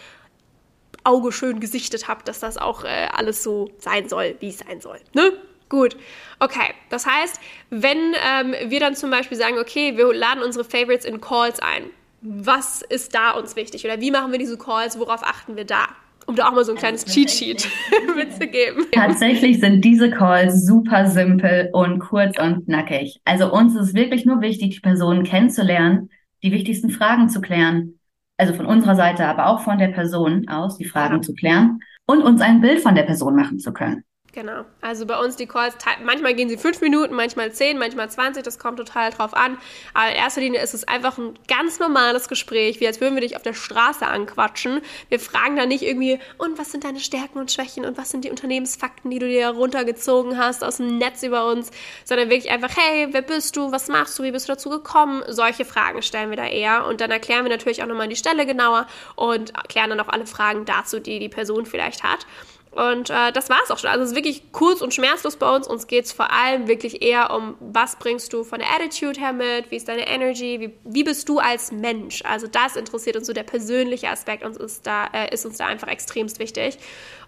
Auge 1.05 1.33
schön 1.33 1.61
gesichtet 1.61 2.09
habt, 2.09 2.29
dass 2.29 2.41
das 2.41 2.59
auch 2.59 2.85
äh, 2.85 3.09
alles 3.13 3.43
so 3.43 3.71
sein 3.79 4.09
soll, 4.09 4.37
wie 4.41 4.49
es 4.49 4.59
sein 4.59 4.81
soll. 4.81 5.01
Ne? 5.15 5.33
Gut, 5.69 5.97
okay. 6.41 6.75
Das 6.91 7.07
heißt, 7.07 7.41
wenn 7.71 8.15
ähm, 8.27 8.55
wir 8.71 8.81
dann 8.81 8.97
zum 8.97 9.11
Beispiel 9.11 9.39
sagen, 9.39 9.59
okay, 9.59 9.97
wir 9.97 10.13
laden 10.13 10.43
unsere 10.43 10.65
Favorites 10.65 11.05
in 11.05 11.21
Calls 11.21 11.61
ein, 11.61 11.91
was 12.23 12.83
ist 12.83 13.15
da 13.15 13.33
uns 13.33 13.57
wichtig 13.57 13.85
oder 13.85 14.01
wie 14.01 14.11
machen 14.11 14.33
wir 14.33 14.39
diese 14.39 14.59
Calls, 14.59 14.99
worauf 14.99 15.23
achten 15.23 15.57
wir 15.57 15.65
da? 15.65 15.89
Um 16.27 16.37
da 16.37 16.49
auch 16.49 16.53
mal 16.53 16.65
so 16.65 16.73
ein 16.73 16.79
kleines 16.79 17.05
Cheat 17.07 17.31
Sheet 17.31 17.69
mitzugeben. 18.17 18.87
Tatsächlich 18.93 19.59
sind 19.59 19.85
diese 19.85 20.11
Calls 20.11 20.65
super 20.65 21.07
simpel 21.07 21.71
und 21.73 21.99
kurz 21.99 22.39
und 22.39 22.67
knackig. 22.67 23.21
Also 23.25 23.53
uns 23.53 23.75
ist 23.75 23.95
wirklich 23.95 24.27
nur 24.27 24.41
wichtig, 24.41 24.77
die 24.77 24.81
Personen 24.81 25.25
kennenzulernen, 25.25 26.11
die 26.43 26.53
wichtigsten 26.53 26.91
Fragen 26.91 27.29
zu 27.29 27.41
klären. 27.41 27.99
Also 28.37 28.55
von 28.55 28.67
unserer 28.67 28.95
Seite, 28.95 29.27
aber 29.27 29.49
auch 29.49 29.61
von 29.61 29.79
der 29.79 29.89
Person 29.89 30.49
aus, 30.49 30.79
die 30.79 30.85
Fragen 30.85 31.17
ja. 31.17 31.23
zu 31.23 31.35
klären 31.35 31.81
und 32.07 32.23
uns 32.23 32.41
ein 32.41 32.61
Bild 32.61 32.81
von 32.81 32.95
der 32.95 33.03
Person 33.03 33.35
machen 33.35 33.59
zu 33.59 33.73
können. 33.73 34.05
Genau. 34.33 34.65
Also 34.81 35.07
bei 35.07 35.19
uns 35.19 35.35
die 35.35 35.47
Calls, 35.47 35.75
manchmal 36.05 36.35
gehen 36.35 36.49
sie 36.49 36.57
fünf 36.57 36.81
Minuten, 36.81 37.15
manchmal 37.17 37.51
zehn, 37.51 37.79
manchmal 37.79 38.11
zwanzig, 38.11 38.45
das 38.45 38.61
kommt 38.61 38.79
total 38.79 39.11
drauf 39.11 39.35
an. 39.35 39.59
Aber 39.93 40.09
in 40.09 40.15
erster 40.15 40.41
Linie 40.41 40.63
ist 40.63 40.73
es 40.73 40.87
einfach 40.87 41.19
ein 41.19 41.37
ganz 41.49 41.81
normales 41.81 42.29
Gespräch, 42.29 42.79
wie 42.79 42.87
als 42.87 43.01
würden 43.01 43.17
wir 43.17 43.23
dich 43.23 43.35
auf 43.35 43.43
der 43.43 43.55
Straße 43.55 44.07
anquatschen. 44.07 44.83
Wir 45.09 45.19
fragen 45.19 45.57
da 45.57 45.67
nicht 45.67 45.83
irgendwie, 45.83 46.21
und 46.39 46.61
was 46.61 46.71
sind 46.71 46.85
deine 46.85 47.01
Stärken 47.01 47.39
und 47.39 47.51
Schwächen 47.51 47.85
und 47.85 47.99
was 47.99 48.11
sind 48.11 48.25
die 48.25 48.31
Unternehmensfakten, 48.31 49.11
die 49.11 49.19
du 49.19 49.27
dir 49.27 49.49
runtergezogen 49.49 50.39
hast 50.39 50.63
aus 50.63 50.77
dem 50.77 50.99
Netz 50.99 51.25
über 51.25 51.49
uns, 51.49 51.73
sondern 52.05 52.31
wirklich 52.31 52.53
einfach, 52.53 52.77
hey, 52.77 53.09
wer 53.11 53.23
bist 53.23 53.57
du, 53.57 53.73
was 53.73 53.89
machst 53.89 54.17
du, 54.17 54.23
wie 54.23 54.31
bist 54.31 54.49
du 54.49 54.53
dazu 54.53 54.71
gekommen? 54.71 55.25
Solche 55.27 55.65
Fragen 55.65 56.03
stellen 56.03 56.31
wir 56.31 56.37
da 56.37 56.47
eher 56.47 56.87
und 56.87 57.01
dann 57.01 57.11
erklären 57.11 57.45
wir 57.45 57.51
natürlich 57.51 57.83
auch 57.83 57.89
nochmal 57.89 58.07
die 58.07 58.15
Stelle 58.15 58.47
genauer 58.47 58.87
und 59.17 59.53
klären 59.69 59.91
dann 59.91 59.99
auch 59.99 60.09
alle 60.09 60.27
Fragen 60.27 60.67
dazu, 60.67 61.01
die 61.01 61.19
die 61.19 61.29
Person 61.29 61.67
vielleicht 61.67 62.05
hat. 62.05 62.27
Und 62.73 63.11
äh, 63.11 63.33
das 63.33 63.51
war 63.51 63.59
es 63.65 63.71
auch 63.71 63.79
schon. 63.79 63.91
Also 63.91 64.05
es 64.05 64.11
ist 64.11 64.17
wirklich 64.17 64.53
kurz 64.53 64.81
und 64.81 64.95
schmerzlos 64.95 65.37
bei 65.37 65.55
uns. 65.55 65.67
Uns 65.67 65.89
geht 65.89 66.05
es 66.05 66.13
vor 66.13 66.31
allem 66.33 66.69
wirklich 66.69 67.03
eher 67.03 67.35
um, 67.35 67.57
was 67.59 67.97
bringst 67.97 68.33
du 68.33 68.45
von 68.45 68.61
der 68.61 68.69
Attitude 68.71 69.19
her 69.21 69.33
mit, 69.33 69.71
wie 69.71 69.77
ist 69.77 69.89
deine 69.89 70.07
Energy, 70.07 70.61
wie, 70.61 70.73
wie 70.85 71.03
bist 71.03 71.29
du 71.29 71.41
als 71.41 71.73
Mensch. 71.73 72.23
Also 72.25 72.47
das 72.47 72.77
interessiert 72.77 73.17
uns 73.17 73.27
so, 73.27 73.33
der 73.33 73.43
persönliche 73.43 74.09
Aspekt 74.09 74.45
uns 74.45 74.57
ist, 74.57 74.87
da, 74.87 75.07
äh, 75.07 75.35
ist 75.35 75.45
uns 75.45 75.57
da 75.59 75.67
einfach 75.67 75.89
extremst 75.89 76.39
wichtig. 76.39 76.79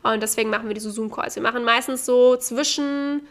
Und 0.05 0.23
deswegen 0.23 0.49
machen 0.49 0.69
wir 0.69 0.75
diese 0.75 0.93
Zoom-Calls. 0.93 1.35
Wir 1.35 1.43
machen 1.43 1.65
meistens 1.65 2.07
so 2.07 2.37
zwischen, 2.37 3.23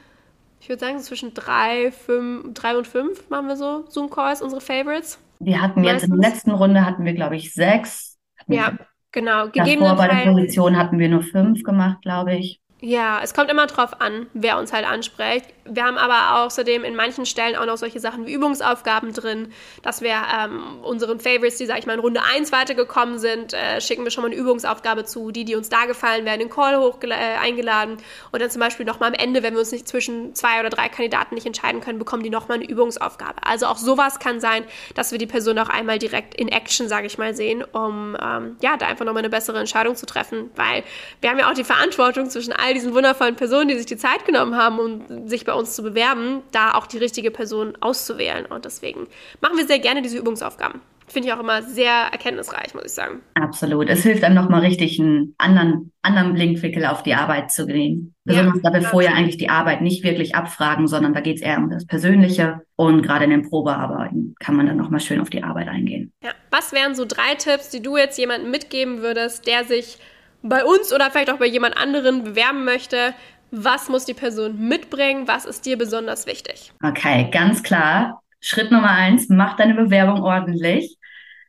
ich 0.59 0.67
würde 0.67 0.81
sagen, 0.81 0.99
zwischen 0.99 1.33
drei, 1.33 1.93
fünf, 1.93 2.53
drei 2.53 2.77
und 2.77 2.87
fünf 2.87 3.29
machen 3.29 3.47
wir 3.47 3.55
so 3.55 3.85
Zoom-Calls, 3.87 4.41
unsere 4.41 4.59
Favorites. 4.59 5.17
Wir 5.39 5.61
hatten 5.61 5.83
jetzt 5.85 5.93
meistens. 5.93 6.13
in 6.13 6.21
der 6.21 6.29
letzten 6.29 6.51
Runde 6.51 6.85
hatten 6.85 7.05
wir, 7.05 7.13
glaube 7.13 7.37
ich, 7.37 7.53
sechs. 7.53 8.19
Ja. 8.47 8.77
Genau, 9.11 9.49
gegebenenfalls. 9.49 9.79
Davor 9.79 9.95
bei 9.97 10.07
der 10.07 10.31
Position 10.31 10.77
hatten 10.77 10.99
wir 10.99 11.09
nur 11.09 11.23
fünf 11.23 11.63
gemacht, 11.63 12.01
glaube 12.01 12.35
ich. 12.35 12.61
Ja, 12.83 13.19
es 13.21 13.35
kommt 13.35 13.51
immer 13.51 13.67
drauf 13.67 14.01
an, 14.01 14.25
wer 14.33 14.57
uns 14.57 14.73
halt 14.73 14.87
anspricht. 14.87 15.45
Wir 15.65 15.83
haben 15.83 15.99
aber 15.99 16.43
außerdem 16.43 16.83
in 16.83 16.95
manchen 16.95 17.27
Stellen 17.27 17.55
auch 17.55 17.67
noch 17.67 17.77
solche 17.77 17.99
Sachen 17.99 18.25
wie 18.25 18.33
Übungsaufgaben 18.33 19.13
drin, 19.13 19.53
dass 19.83 20.01
wir 20.01 20.15
ähm, 20.35 20.79
unseren 20.81 21.19
Favorites, 21.19 21.57
die, 21.57 21.67
sag 21.67 21.77
ich 21.77 21.85
mal, 21.85 21.93
in 21.93 21.99
Runde 21.99 22.21
1 22.23 22.51
weitergekommen 22.51 23.19
sind, 23.19 23.53
äh, 23.53 23.79
schicken 23.79 24.03
wir 24.03 24.09
schon 24.09 24.23
mal 24.23 24.31
eine 24.31 24.35
Übungsaufgabe 24.35 25.05
zu. 25.05 25.29
Die, 25.29 25.45
die 25.45 25.53
uns 25.53 25.69
da 25.69 25.85
gefallen, 25.85 26.25
werden 26.25 26.41
in 26.41 26.49
Call 26.49 26.75
hoch 26.77 26.97
äh, 27.03 27.13
eingeladen. 27.13 27.97
Und 28.31 28.41
dann 28.41 28.49
zum 28.49 28.59
Beispiel 28.59 28.83
nochmal 28.83 29.09
am 29.09 29.13
Ende, 29.13 29.43
wenn 29.43 29.53
wir 29.53 29.59
uns 29.59 29.71
nicht 29.71 29.87
zwischen 29.87 30.33
zwei 30.33 30.59
oder 30.59 30.69
drei 30.69 30.89
Kandidaten 30.89 31.35
nicht 31.35 31.45
entscheiden 31.45 31.81
können, 31.81 31.99
bekommen 31.99 32.23
die 32.23 32.31
nochmal 32.31 32.57
eine 32.57 32.67
Übungsaufgabe. 32.67 33.45
Also 33.45 33.67
auch 33.67 33.77
sowas 33.77 34.17
kann 34.17 34.41
sein, 34.41 34.63
dass 34.95 35.11
wir 35.11 35.19
die 35.19 35.27
Person 35.27 35.59
auch 35.59 35.69
einmal 35.69 35.99
direkt 35.99 36.33
in 36.33 36.47
Action, 36.47 36.87
sage 36.87 37.05
ich 37.05 37.19
mal, 37.19 37.35
sehen, 37.35 37.63
um 37.63 38.17
ähm, 38.19 38.57
ja, 38.61 38.75
da 38.75 38.87
einfach 38.87 39.05
nochmal 39.05 39.21
eine 39.21 39.29
bessere 39.29 39.59
Entscheidung 39.59 39.95
zu 39.95 40.07
treffen. 40.07 40.49
Weil 40.55 40.83
wir 41.21 41.29
haben 41.29 41.37
ja 41.37 41.47
auch 41.47 41.53
die 41.53 41.63
Verantwortung 41.63 42.27
zwischen 42.31 42.53
all 42.53 42.70
diesen 42.73 42.93
wundervollen 42.93 43.35
Personen, 43.35 43.67
die 43.67 43.77
sich 43.77 43.85
die 43.85 43.97
Zeit 43.97 44.25
genommen 44.25 44.55
haben, 44.55 44.79
um 44.79 45.27
sich 45.27 45.45
bei 45.45 45.53
uns 45.53 45.75
zu 45.75 45.83
bewerben, 45.83 46.41
da 46.51 46.73
auch 46.73 46.87
die 46.87 46.97
richtige 46.97 47.31
Person 47.31 47.77
auszuwählen. 47.79 48.45
Und 48.45 48.65
deswegen 48.65 49.07
machen 49.41 49.57
wir 49.57 49.65
sehr 49.65 49.79
gerne 49.79 50.01
diese 50.01 50.17
Übungsaufgaben. 50.17 50.81
Finde 51.11 51.27
ich 51.27 51.33
auch 51.33 51.41
immer 51.41 51.61
sehr 51.61 51.91
erkenntnisreich, 51.91 52.73
muss 52.73 52.85
ich 52.85 52.93
sagen. 52.93 53.19
Absolut. 53.33 53.89
Es 53.89 54.03
hilft 54.03 54.23
einem 54.23 54.35
nochmal 54.35 54.61
richtig, 54.61 54.97
einen 54.97 55.35
anderen, 55.37 55.91
anderen 56.01 56.33
Blinkwinkel 56.33 56.85
auf 56.85 57.03
die 57.03 57.15
Arbeit 57.15 57.51
zu 57.51 57.67
kriegen. 57.67 58.15
Besonders 58.23 58.61
ja, 58.63 58.69
da 58.69 58.79
wir 58.79 58.87
vorher 58.87 59.13
eigentlich 59.13 59.35
die 59.35 59.49
Arbeit 59.49 59.81
nicht 59.81 60.05
wirklich 60.05 60.35
abfragen, 60.35 60.87
sondern 60.87 61.13
da 61.13 61.19
geht 61.19 61.35
es 61.37 61.41
eher 61.41 61.57
um 61.57 61.69
das 61.69 61.85
Persönliche. 61.85 62.61
Und 62.77 63.01
gerade 63.01 63.25
in 63.25 63.31
den 63.31 63.49
Probearbeiten 63.49 64.35
kann 64.39 64.55
man 64.55 64.67
dann 64.67 64.77
nochmal 64.77 65.01
schön 65.01 65.19
auf 65.19 65.29
die 65.29 65.43
Arbeit 65.43 65.67
eingehen. 65.67 66.13
Ja. 66.23 66.31
Was 66.49 66.71
wären 66.71 66.95
so 66.95 67.03
drei 67.05 67.35
Tipps, 67.35 67.69
die 67.69 67.81
du 67.81 67.97
jetzt 67.97 68.17
jemandem 68.17 68.49
mitgeben 68.49 69.01
würdest, 69.01 69.47
der 69.47 69.65
sich 69.65 69.97
bei 70.43 70.63
uns 70.63 70.93
oder 70.93 71.11
vielleicht 71.11 71.29
auch 71.29 71.37
bei 71.37 71.47
jemand 71.47 71.77
anderen 71.77 72.23
bewerben 72.23 72.65
möchte, 72.65 73.13
was 73.51 73.89
muss 73.89 74.05
die 74.05 74.13
Person 74.13 74.67
mitbringen? 74.67 75.27
Was 75.27 75.45
ist 75.45 75.65
dir 75.65 75.77
besonders 75.77 76.25
wichtig? 76.25 76.71
Okay, 76.83 77.29
ganz 77.31 77.63
klar. 77.63 78.21
Schritt 78.39 78.71
Nummer 78.71 78.91
eins, 78.91 79.29
mach 79.29 79.55
deine 79.55 79.75
Bewerbung 79.75 80.23
ordentlich. 80.23 80.97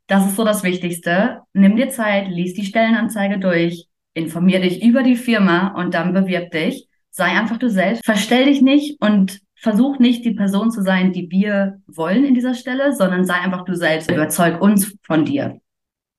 Das 0.09 0.27
ist 0.27 0.37
so 0.37 0.45
das 0.45 0.63
Wichtigste. 0.63 1.41
Nimm 1.55 1.77
dir 1.77 1.89
Zeit, 1.89 2.29
lies 2.29 2.55
die 2.55 2.67
Stellenanzeige 2.67 3.39
durch, 3.39 3.87
informier 4.15 4.61
dich 4.61 4.83
über 4.83 5.03
die 5.03 5.17
Firma 5.17 5.69
und 5.69 5.95
dann 5.95 6.13
bewirb 6.13 6.51
dich. 6.51 6.89
Sei 7.11 7.27
einfach 7.27 7.59
du 7.59 7.71
selbst. 7.71 8.05
Verstell 8.05 8.47
dich 8.47 8.63
nicht 8.63 9.01
und 9.01 9.41
versuch 9.55 9.99
nicht 9.99 10.25
die 10.25 10.35
Person 10.35 10.71
zu 10.71 10.83
sein, 10.83 11.13
die 11.13 11.31
wir 11.31 11.81
wollen 11.87 12.25
in 12.25 12.35
dieser 12.35 12.55
Stelle, 12.55 12.93
sondern 12.95 13.25
sei 13.25 13.35
einfach 13.35 13.65
du 13.65 13.75
selbst. 13.77 14.11
Überzeug 14.11 14.61
uns 14.61 14.97
von 15.03 15.25
dir. 15.25 15.61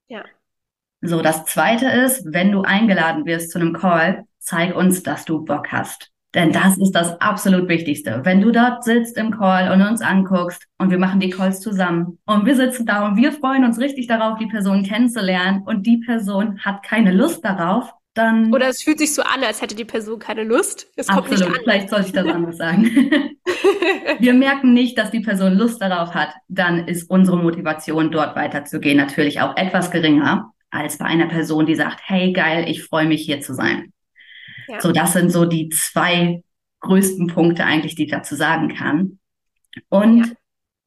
Ja. 0.07 0.23
So, 1.05 1.21
das 1.21 1.43
zweite 1.45 1.87
ist, 1.87 2.23
wenn 2.25 2.51
du 2.51 2.61
eingeladen 2.61 3.25
wirst 3.25 3.51
zu 3.51 3.59
einem 3.59 3.73
Call, 3.73 4.23
zeig 4.39 4.73
uns, 4.73 5.03
dass 5.03 5.25
du 5.25 5.43
Bock 5.43 5.67
hast. 5.71 6.11
Denn 6.33 6.51
das 6.51 6.77
ist 6.77 6.91
das 6.91 7.19
absolut 7.21 7.67
Wichtigste. 7.67 8.21
Wenn 8.23 8.41
du 8.41 8.51
dort 8.51 8.83
sitzt 8.85 9.17
im 9.17 9.31
Call 9.31 9.71
und 9.71 9.85
uns 9.85 10.01
anguckst 10.01 10.63
und 10.79 10.89
wir 10.89 10.97
machen 10.97 11.19
die 11.19 11.29
Calls 11.29 11.59
zusammen 11.59 12.17
und 12.25 12.45
wir 12.45 12.55
sitzen 12.55 12.85
da 12.85 13.05
und 13.05 13.17
wir 13.17 13.33
freuen 13.33 13.65
uns 13.65 13.79
richtig 13.79 14.07
darauf, 14.07 14.39
die 14.39 14.47
Person 14.47 14.83
kennenzulernen 14.83 15.61
und 15.65 15.85
die 15.85 15.97
Person 15.97 16.59
hat 16.61 16.83
keine 16.83 17.11
Lust 17.11 17.45
darauf, 17.45 17.93
dann. 18.15 18.53
Oder 18.53 18.69
es 18.69 18.81
fühlt 18.81 18.99
sich 18.99 19.13
so 19.13 19.23
an, 19.23 19.43
als 19.43 19.61
hätte 19.61 19.75
die 19.75 19.85
Person 19.85 20.19
keine 20.19 20.43
Lust. 20.43 20.87
Es 20.95 21.07
kommt 21.07 21.31
absolut. 21.31 21.49
nicht 21.49 21.57
an. 21.57 21.63
Vielleicht 21.63 21.89
sollte 21.89 22.05
ich 22.07 22.13
das 22.13 22.27
anders 22.27 22.57
sagen. 22.57 22.83
wir 24.19 24.33
merken 24.33 24.73
nicht, 24.73 24.97
dass 24.97 25.11
die 25.11 25.19
Person 25.19 25.53
Lust 25.53 25.81
darauf 25.81 26.15
hat, 26.15 26.29
dann 26.47 26.87
ist 26.87 27.09
unsere 27.09 27.37
Motivation, 27.37 28.09
dort 28.09 28.35
weiterzugehen, 28.35 28.97
natürlich 28.97 29.41
auch 29.41 29.57
etwas 29.57 29.91
geringer 29.91 30.52
als 30.73 30.97
bei 30.97 31.05
einer 31.05 31.27
Person, 31.27 31.65
die 31.65 31.75
sagt, 31.75 32.01
hey 32.05 32.33
geil, 32.33 32.65
ich 32.67 32.83
freue 32.83 33.05
mich 33.05 33.23
hier 33.23 33.41
zu 33.41 33.53
sein. 33.53 33.93
Ja. 34.67 34.81
So, 34.81 34.91
das 34.91 35.13
sind 35.13 35.31
so 35.31 35.45
die 35.45 35.69
zwei 35.69 36.41
größten 36.79 37.27
Punkte 37.27 37.65
eigentlich, 37.65 37.95
die 37.95 38.05
ich 38.05 38.11
dazu 38.11 38.35
sagen 38.35 38.73
kann. 38.73 39.19
Und 39.89 40.25
ja. 40.27 40.33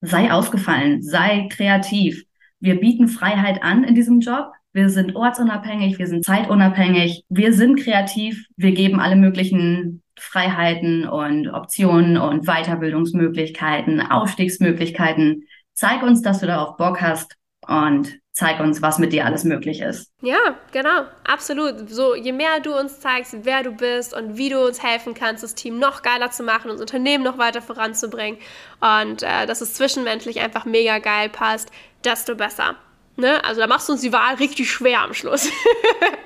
sei 0.01 0.33
ausgefallen, 0.33 1.03
sei 1.03 1.49
kreativ. 1.51 2.25
Wir 2.61 2.81
bieten 2.81 3.09
Freiheit 3.09 3.63
an 3.63 3.85
in 3.85 3.95
diesem 3.95 4.21
Job. 4.21 4.53
Wir 4.73 4.91
sind 4.91 5.17
ortsunabhängig, 5.17 5.99
wir 5.99 6.07
sind 6.07 6.25
zeitunabhängig, 6.25 7.25
wir 7.31 7.55
sind 7.55 7.81
kreativ, 7.81 8.45
wir 8.57 8.73
geben 8.73 9.01
alle 9.01 9.17
möglichen 9.17 10.03
Freiheiten 10.19 11.09
und 11.09 11.49
Optionen 11.49 12.19
und 12.19 12.45
Weiterbildungsmöglichkeiten, 12.47 14.03
Aufstiegsmöglichkeiten. 14.03 15.45
Zeig 15.73 16.03
uns, 16.03 16.21
dass 16.21 16.41
du 16.41 16.47
darauf 16.47 16.77
Bock 16.77 17.01
hast 17.01 17.37
und 17.67 18.19
zeig 18.37 18.61
uns, 18.61 18.83
was 18.83 18.99
mit 18.99 19.15
dir 19.15 19.25
alles 19.25 19.45
möglich 19.45 19.81
ist. 19.81 20.13
Ja, 20.21 20.57
genau, 20.71 21.07
absolut. 21.25 21.89
So, 21.89 22.15
je 22.15 22.33
mehr 22.33 22.61
du 22.61 22.79
uns 22.79 23.01
zeigst, 23.01 23.35
wer 23.43 23.63
du 23.63 23.71
bist 23.71 24.13
und 24.13 24.37
wie 24.37 24.51
du 24.51 24.63
uns 24.63 24.83
helfen 24.83 25.15
kannst, 25.15 25.43
das 25.43 25.55
Team 25.55 25.79
noch 25.79 26.03
geiler 26.03 26.31
zu 26.31 26.43
machen, 26.43 26.71
unser 26.71 26.83
Unternehmen 26.83 27.25
noch 27.25 27.39
weiter 27.39 27.63
voranzubringen 27.63 28.39
und 28.81 29.23
äh, 29.23 29.47
dass 29.47 29.63
es 29.63 29.73
zwischenmenschlich 29.73 30.41
einfach 30.41 30.67
mega 30.67 30.99
geil 30.99 31.31
passt, 31.31 31.71
desto 32.05 32.35
besser. 32.35 32.77
Ne? 33.17 33.43
Also 33.43 33.63
da 33.63 33.67
machst 33.67 33.89
du 33.89 33.95
uns 33.95 34.03
die 34.03 34.13
Wahl 34.13 34.35
richtig 34.35 34.71
schwer 34.71 35.01
am 35.01 35.15
Schluss. 35.15 35.51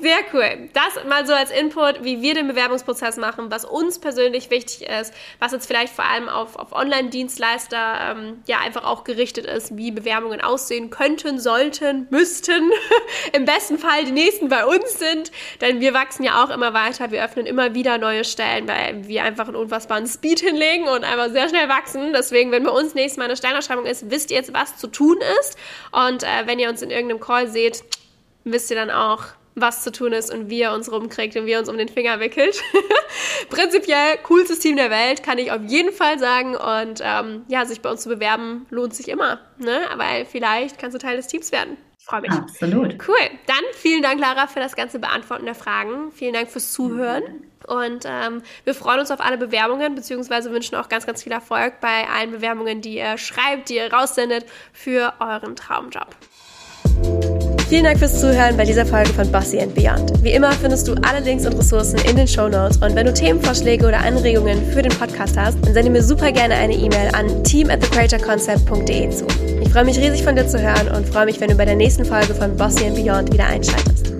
Sehr 0.00 0.18
cool. 0.32 0.70
Das 0.72 1.04
mal 1.04 1.26
so 1.26 1.34
als 1.34 1.50
Input, 1.50 2.02
wie 2.02 2.22
wir 2.22 2.34
den 2.34 2.48
Bewerbungsprozess 2.48 3.18
machen, 3.18 3.50
was 3.50 3.64
uns 3.64 3.98
persönlich 3.98 4.50
wichtig 4.50 4.88
ist, 4.88 5.12
was 5.38 5.52
jetzt 5.52 5.66
vielleicht 5.66 5.92
vor 5.92 6.06
allem 6.06 6.28
auf, 6.28 6.56
auf 6.56 6.72
Online-Dienstleister 6.72 8.16
ähm, 8.16 8.42
ja 8.46 8.60
einfach 8.60 8.84
auch 8.84 9.04
gerichtet 9.04 9.46
ist, 9.46 9.76
wie 9.76 9.90
Bewerbungen 9.90 10.40
aussehen 10.40 10.88
könnten, 10.90 11.38
sollten, 11.38 12.06
müssten. 12.10 12.70
Im 13.32 13.44
besten 13.44 13.78
Fall 13.78 14.04
die 14.04 14.12
nächsten 14.12 14.48
bei 14.48 14.64
uns 14.64 14.98
sind, 14.98 15.30
denn 15.60 15.80
wir 15.80 15.92
wachsen 15.92 16.24
ja 16.24 16.42
auch 16.42 16.50
immer 16.50 16.72
weiter. 16.72 17.10
Wir 17.10 17.22
öffnen 17.22 17.46
immer 17.46 17.74
wieder 17.74 17.98
neue 17.98 18.24
Stellen, 18.24 18.66
weil 18.68 19.06
wir 19.06 19.22
einfach 19.24 19.48
einen 19.48 19.56
unfassbaren 19.56 20.06
Speed 20.06 20.40
hinlegen 20.40 20.88
und 20.88 21.04
einfach 21.04 21.30
sehr 21.30 21.48
schnell 21.48 21.68
wachsen. 21.68 22.12
Deswegen, 22.14 22.52
wenn 22.52 22.64
bei 22.64 22.70
uns 22.70 22.94
nächstes 22.94 23.18
Mal 23.18 23.24
eine 23.24 23.36
Stellenausschreibung 23.36 23.84
ist, 23.84 24.10
wisst 24.10 24.30
ihr 24.30 24.38
jetzt, 24.38 24.54
was 24.54 24.78
zu 24.78 24.86
tun 24.86 25.18
ist. 25.40 25.58
Und 25.92 26.22
äh, 26.22 26.46
wenn 26.46 26.58
ihr 26.58 26.70
uns 26.70 26.80
in 26.80 26.90
irgendeinem 26.90 27.20
Call 27.20 27.48
seht, 27.48 27.84
wisst 28.44 28.70
ihr 28.70 28.76
dann 28.76 28.90
auch, 28.90 29.24
was 29.54 29.82
zu 29.82 29.92
tun 29.92 30.12
ist 30.12 30.32
und 30.32 30.48
wie 30.48 30.62
er 30.62 30.72
uns 30.74 30.90
rumkriegt 30.90 31.36
und 31.36 31.46
wie 31.46 31.52
er 31.52 31.60
uns 31.60 31.68
um 31.68 31.76
den 31.76 31.88
Finger 31.88 32.20
wickelt. 32.20 32.62
Prinzipiell 33.50 34.18
coolstes 34.22 34.60
Team 34.60 34.76
der 34.76 34.90
Welt, 34.90 35.22
kann 35.22 35.38
ich 35.38 35.52
auf 35.52 35.62
jeden 35.66 35.92
Fall 35.92 36.18
sagen. 36.18 36.56
Und 36.56 37.00
ähm, 37.02 37.44
ja, 37.48 37.64
sich 37.66 37.80
bei 37.80 37.90
uns 37.90 38.02
zu 38.02 38.08
bewerben, 38.08 38.66
lohnt 38.70 38.94
sich 38.94 39.08
immer. 39.08 39.40
Ne? 39.58 39.80
Weil 39.96 40.24
vielleicht 40.24 40.78
kannst 40.78 40.94
du 40.94 40.98
Teil 40.98 41.16
des 41.16 41.26
Teams 41.26 41.52
werden. 41.52 41.76
Ich 41.98 42.06
freue 42.06 42.22
mich. 42.22 42.30
Absolut. 42.30 42.96
Cool. 43.06 43.18
Dann 43.46 43.62
vielen 43.74 44.02
Dank, 44.02 44.20
Lara, 44.20 44.46
für 44.46 44.60
das 44.60 44.74
ganze 44.74 44.98
Beantworten 44.98 45.44
der 45.44 45.54
Fragen. 45.54 46.12
Vielen 46.12 46.32
Dank 46.32 46.50
fürs 46.50 46.72
Zuhören. 46.72 47.44
Und 47.66 48.04
ähm, 48.06 48.42
wir 48.64 48.74
freuen 48.74 49.00
uns 49.00 49.10
auf 49.10 49.20
alle 49.20 49.36
Bewerbungen, 49.36 49.94
beziehungsweise 49.94 50.50
wünschen 50.50 50.76
auch 50.76 50.88
ganz, 50.88 51.06
ganz 51.06 51.22
viel 51.22 51.32
Erfolg 51.32 51.74
bei 51.80 52.08
allen 52.08 52.30
Bewerbungen, 52.30 52.80
die 52.80 52.96
ihr 52.96 53.18
schreibt, 53.18 53.68
die 53.68 53.76
ihr 53.76 53.92
raussendet 53.92 54.46
für 54.72 55.12
euren 55.20 55.54
Traumjob. 55.56 56.16
Vielen 57.70 57.84
Dank 57.84 58.00
fürs 58.00 58.20
Zuhören 58.20 58.56
bei 58.56 58.64
dieser 58.64 58.84
Folge 58.84 59.10
von 59.10 59.30
Bossy 59.30 59.60
and 59.60 59.72
Beyond. 59.76 60.24
Wie 60.24 60.32
immer 60.32 60.50
findest 60.50 60.88
du 60.88 60.94
alle 61.02 61.20
Links 61.20 61.46
und 61.46 61.56
Ressourcen 61.56 62.00
in 62.00 62.16
den 62.16 62.26
Show 62.26 62.48
Notes 62.48 62.78
und 62.78 62.96
wenn 62.96 63.06
du 63.06 63.14
Themenvorschläge 63.14 63.86
oder 63.86 64.00
Anregungen 64.00 64.72
für 64.72 64.82
den 64.82 64.90
Podcast 64.90 65.38
hast, 65.38 65.56
dann 65.64 65.72
sende 65.72 65.88
mir 65.88 66.02
super 66.02 66.32
gerne 66.32 66.56
eine 66.56 66.74
E-Mail 66.74 67.14
an 67.14 67.44
team 67.44 67.70
at 67.70 67.80
thecreatorconcept.de 67.80 69.10
zu. 69.10 69.24
Ich 69.62 69.68
freue 69.68 69.84
mich 69.84 69.98
riesig 69.98 70.24
von 70.24 70.34
dir 70.34 70.48
zu 70.48 70.60
hören 70.60 70.88
und 70.96 71.08
freue 71.08 71.26
mich, 71.26 71.40
wenn 71.40 71.50
du 71.50 71.54
bei 71.54 71.64
der 71.64 71.76
nächsten 71.76 72.04
Folge 72.04 72.34
von 72.34 72.56
Bossy 72.56 72.86
and 72.86 72.96
Beyond 72.96 73.32
wieder 73.32 73.46
einschaltest. 73.46 74.19